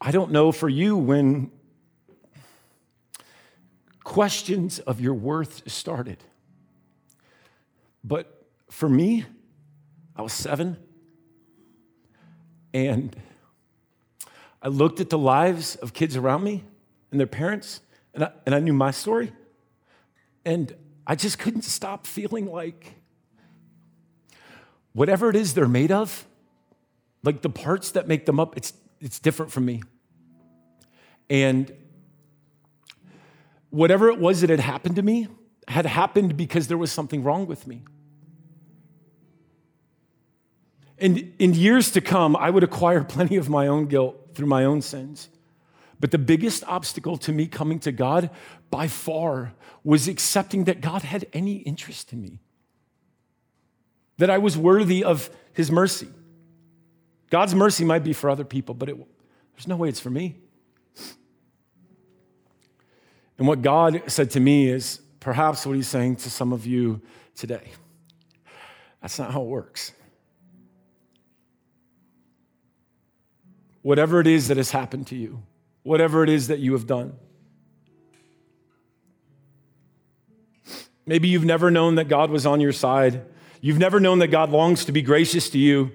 I 0.00 0.10
don't 0.10 0.30
know 0.32 0.52
for 0.52 0.68
you 0.68 0.96
when 0.96 1.50
questions 4.04 4.78
of 4.80 5.00
your 5.00 5.14
worth 5.14 5.70
started. 5.70 6.18
But 8.02 8.46
for 8.70 8.88
me, 8.88 9.24
I 10.16 10.22
was 10.22 10.32
seven, 10.32 10.76
and 12.72 13.14
I 14.60 14.68
looked 14.68 15.00
at 15.00 15.10
the 15.10 15.18
lives 15.18 15.76
of 15.76 15.92
kids 15.92 16.16
around 16.16 16.42
me 16.42 16.64
and 17.10 17.20
their 17.20 17.26
parents, 17.26 17.80
and 18.14 18.24
I, 18.24 18.30
and 18.44 18.54
I 18.54 18.60
knew 18.60 18.72
my 18.72 18.90
story. 18.90 19.32
And 20.44 20.74
I 21.06 21.14
just 21.14 21.38
couldn't 21.38 21.62
stop 21.62 22.06
feeling 22.06 22.50
like 22.50 22.94
whatever 24.92 25.30
it 25.30 25.36
is 25.36 25.54
they're 25.54 25.68
made 25.68 25.92
of, 25.92 26.26
like 27.22 27.42
the 27.42 27.50
parts 27.50 27.92
that 27.92 28.08
make 28.08 28.26
them 28.26 28.40
up, 28.40 28.56
it's, 28.56 28.72
it's 29.00 29.18
different 29.18 29.52
from 29.52 29.64
me. 29.64 29.82
And 31.30 31.72
whatever 33.70 34.08
it 34.08 34.18
was 34.18 34.40
that 34.40 34.50
had 34.50 34.60
happened 34.60 34.96
to 34.96 35.02
me 35.02 35.28
had 35.68 35.86
happened 35.86 36.36
because 36.36 36.68
there 36.68 36.78
was 36.78 36.90
something 36.90 37.22
wrong 37.22 37.46
with 37.46 37.66
me. 37.66 37.82
And 40.98 41.32
in 41.38 41.54
years 41.54 41.92
to 41.92 42.00
come, 42.00 42.34
I 42.34 42.50
would 42.50 42.64
acquire 42.64 43.04
plenty 43.08 43.36
of 43.36 43.48
my 43.48 43.66
own 43.66 43.86
guilt 43.86 44.27
through 44.38 44.46
my 44.46 44.64
own 44.64 44.80
sins. 44.80 45.30
But 45.98 46.12
the 46.12 46.18
biggest 46.18 46.62
obstacle 46.68 47.16
to 47.18 47.32
me 47.32 47.48
coming 47.48 47.80
to 47.80 47.90
God 47.90 48.30
by 48.70 48.86
far 48.86 49.52
was 49.82 50.06
accepting 50.06 50.62
that 50.64 50.80
God 50.80 51.02
had 51.02 51.26
any 51.32 51.56
interest 51.56 52.12
in 52.12 52.22
me, 52.22 52.38
that 54.18 54.30
I 54.30 54.38
was 54.38 54.56
worthy 54.56 55.02
of 55.02 55.28
His 55.52 55.72
mercy. 55.72 56.06
God's 57.30 57.52
mercy 57.52 57.84
might 57.84 58.04
be 58.04 58.12
for 58.12 58.30
other 58.30 58.44
people, 58.44 58.76
but 58.76 58.88
it, 58.88 58.96
there's 59.56 59.66
no 59.66 59.74
way 59.74 59.88
it's 59.88 59.98
for 59.98 60.10
me. 60.10 60.36
And 63.38 63.48
what 63.48 63.60
God 63.60 64.02
said 64.06 64.30
to 64.30 64.40
me 64.40 64.68
is 64.68 65.00
perhaps 65.18 65.66
what 65.66 65.74
He's 65.74 65.88
saying 65.88 66.16
to 66.16 66.30
some 66.30 66.52
of 66.52 66.64
you 66.64 67.02
today. 67.34 67.72
That's 69.02 69.18
not 69.18 69.32
how 69.32 69.42
it 69.42 69.48
works. 69.48 69.94
Whatever 73.88 74.20
it 74.20 74.26
is 74.26 74.48
that 74.48 74.58
has 74.58 74.70
happened 74.72 75.06
to 75.06 75.16
you, 75.16 75.42
whatever 75.82 76.22
it 76.22 76.28
is 76.28 76.48
that 76.48 76.58
you 76.58 76.74
have 76.74 76.86
done. 76.86 77.14
Maybe 81.06 81.28
you've 81.28 81.46
never 81.46 81.70
known 81.70 81.94
that 81.94 82.06
God 82.06 82.30
was 82.30 82.44
on 82.44 82.60
your 82.60 82.74
side. 82.74 83.24
You've 83.62 83.78
never 83.78 83.98
known 83.98 84.18
that 84.18 84.26
God 84.26 84.50
longs 84.50 84.84
to 84.84 84.92
be 84.92 85.00
gracious 85.00 85.48
to 85.48 85.58
you 85.58 85.90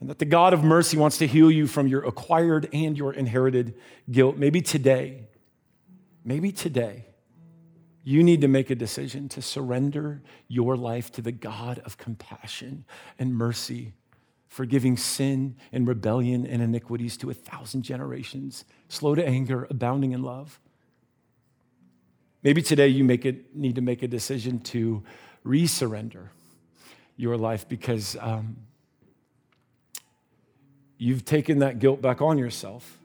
and 0.00 0.10
that 0.10 0.18
the 0.18 0.24
God 0.24 0.52
of 0.54 0.64
mercy 0.64 0.96
wants 0.96 1.18
to 1.18 1.28
heal 1.28 1.52
you 1.52 1.68
from 1.68 1.86
your 1.86 2.04
acquired 2.04 2.68
and 2.72 2.98
your 2.98 3.12
inherited 3.12 3.76
guilt. 4.10 4.36
Maybe 4.36 4.60
today, 4.60 5.28
maybe 6.24 6.50
today, 6.50 7.04
you 8.02 8.24
need 8.24 8.40
to 8.40 8.48
make 8.48 8.70
a 8.70 8.74
decision 8.74 9.28
to 9.28 9.40
surrender 9.40 10.20
your 10.48 10.76
life 10.76 11.12
to 11.12 11.22
the 11.22 11.30
God 11.30 11.78
of 11.84 11.96
compassion 11.96 12.84
and 13.20 13.36
mercy 13.36 13.92
forgiving 14.48 14.96
sin 14.96 15.56
and 15.72 15.88
rebellion 15.88 16.46
and 16.46 16.62
iniquities 16.62 17.16
to 17.18 17.30
a 17.30 17.34
thousand 17.34 17.82
generations, 17.82 18.64
slow 18.88 19.14
to 19.14 19.26
anger, 19.26 19.66
abounding 19.70 20.12
in 20.12 20.22
love. 20.22 20.60
Maybe 22.42 22.62
today 22.62 22.88
you 22.88 23.04
make 23.04 23.24
it, 23.24 23.56
need 23.56 23.74
to 23.76 23.80
make 23.80 24.02
a 24.02 24.08
decision 24.08 24.60
to 24.60 25.02
resurrender 25.44 26.28
your 27.16 27.36
life 27.36 27.68
because 27.68 28.16
um, 28.20 28.56
you've 30.98 31.24
taken 31.24 31.60
that 31.60 31.78
guilt 31.78 32.02
back 32.02 32.20
on 32.20 32.38
yourself. 32.38 32.98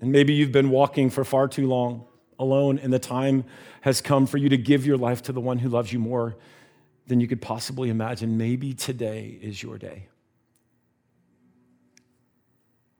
And 0.00 0.12
maybe 0.12 0.34
you've 0.34 0.52
been 0.52 0.70
walking 0.70 1.10
for 1.10 1.24
far 1.24 1.48
too 1.48 1.66
long 1.66 2.04
alone, 2.38 2.78
and 2.78 2.92
the 2.92 2.98
time 2.98 3.44
has 3.82 4.00
come 4.00 4.26
for 4.26 4.36
you 4.36 4.48
to 4.48 4.56
give 4.56 4.84
your 4.84 4.96
life 4.96 5.22
to 5.22 5.32
the 5.32 5.40
one 5.40 5.58
who 5.58 5.68
loves 5.68 5.92
you 5.92 5.98
more 5.98 6.36
than 7.06 7.20
you 7.20 7.28
could 7.28 7.40
possibly 7.40 7.88
imagine. 7.88 8.36
Maybe 8.36 8.74
today 8.74 9.38
is 9.40 9.62
your 9.62 9.78
day. 9.78 10.08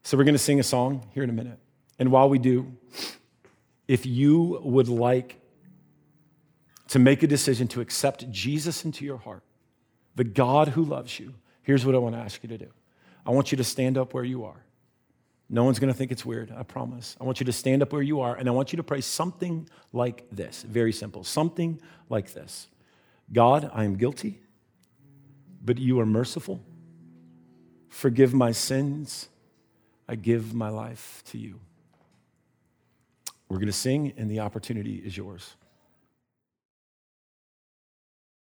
So 0.03 0.17
we're 0.17 0.25
going 0.25 0.35
to 0.35 0.39
sing 0.39 0.61
a 0.61 0.65
song 0.65 1.07
here 1.15 1.23
in 1.23 1.31
a 1.31 1.33
minute. 1.33 1.59
And 1.99 2.11
while 2.11 2.29
we 2.29 2.39
do, 2.39 2.77
if 3.87 4.05
you 4.05 4.61
would 4.63 4.89
like 4.89 5.41
to 6.89 6.99
make 6.99 7.23
a 7.23 7.27
decision 7.27 7.69
to 7.69 7.81
accept 7.81 8.31
Jesus 8.31 8.85
into 8.85 9.05
your 9.05 9.19
heart, 9.19 9.43
the 10.17 10.25
God 10.25 10.69
who 10.69 10.85
loves 10.85 11.19
you, 11.19 11.35
here's 11.63 11.87
what 11.87 11.95
I 11.95 11.99
want 11.99 12.15
to 12.15 12.21
ask 12.21 12.43
you 12.43 12.49
to 12.49 12.59
do. 12.59 12.69
I 13.25 13.31
want 13.31 13.53
you 13.53 13.57
to 13.57 13.65
stand 13.65 13.97
up 13.97 14.15
where 14.15 14.25
you 14.25 14.45
are. 14.45 14.65
No 15.49 15.65
one's 15.65 15.79
going 15.79 15.93
to 15.93 15.97
think 15.97 16.11
it's 16.11 16.25
weird, 16.25 16.53
I 16.57 16.63
promise. 16.63 17.17
I 17.21 17.25
want 17.25 17.39
you 17.39 17.47
to 17.47 17.53
stand 17.53 17.83
up 17.83 17.93
where 17.93 18.03
you 18.03 18.21
are, 18.21 18.35
and 18.35 18.49
I 18.49 18.53
want 18.53 18.73
you 18.73 18.79
to 18.79 18.83
pray 18.83 19.03
something 19.03 19.69
like 19.93 20.27
this 20.33 20.63
very 20.63 20.93
simple, 20.93 21.25
something 21.25 21.81
like 22.09 22.33
this 22.33 22.69
God, 23.33 23.71
I 23.73 23.85
am 23.85 23.97
guilty, 23.97 24.41
but 25.65 25.79
you 25.79 26.01
are 26.01 26.07
merciful. 26.07 26.61
Forgive 27.89 28.33
my 28.33 28.53
sins 28.53 29.29
I 30.09 30.17
give 30.17 30.55
my 30.55 30.69
life 30.69 31.23
to 31.27 31.39
you. 31.39 31.61
We're 33.49 33.59
going 33.59 33.67
to 33.67 33.73
sing, 33.73 34.13
and 34.17 34.31
the 34.31 34.41
opportunity 34.41 34.97
is 34.97 35.17
yours. 35.17 35.57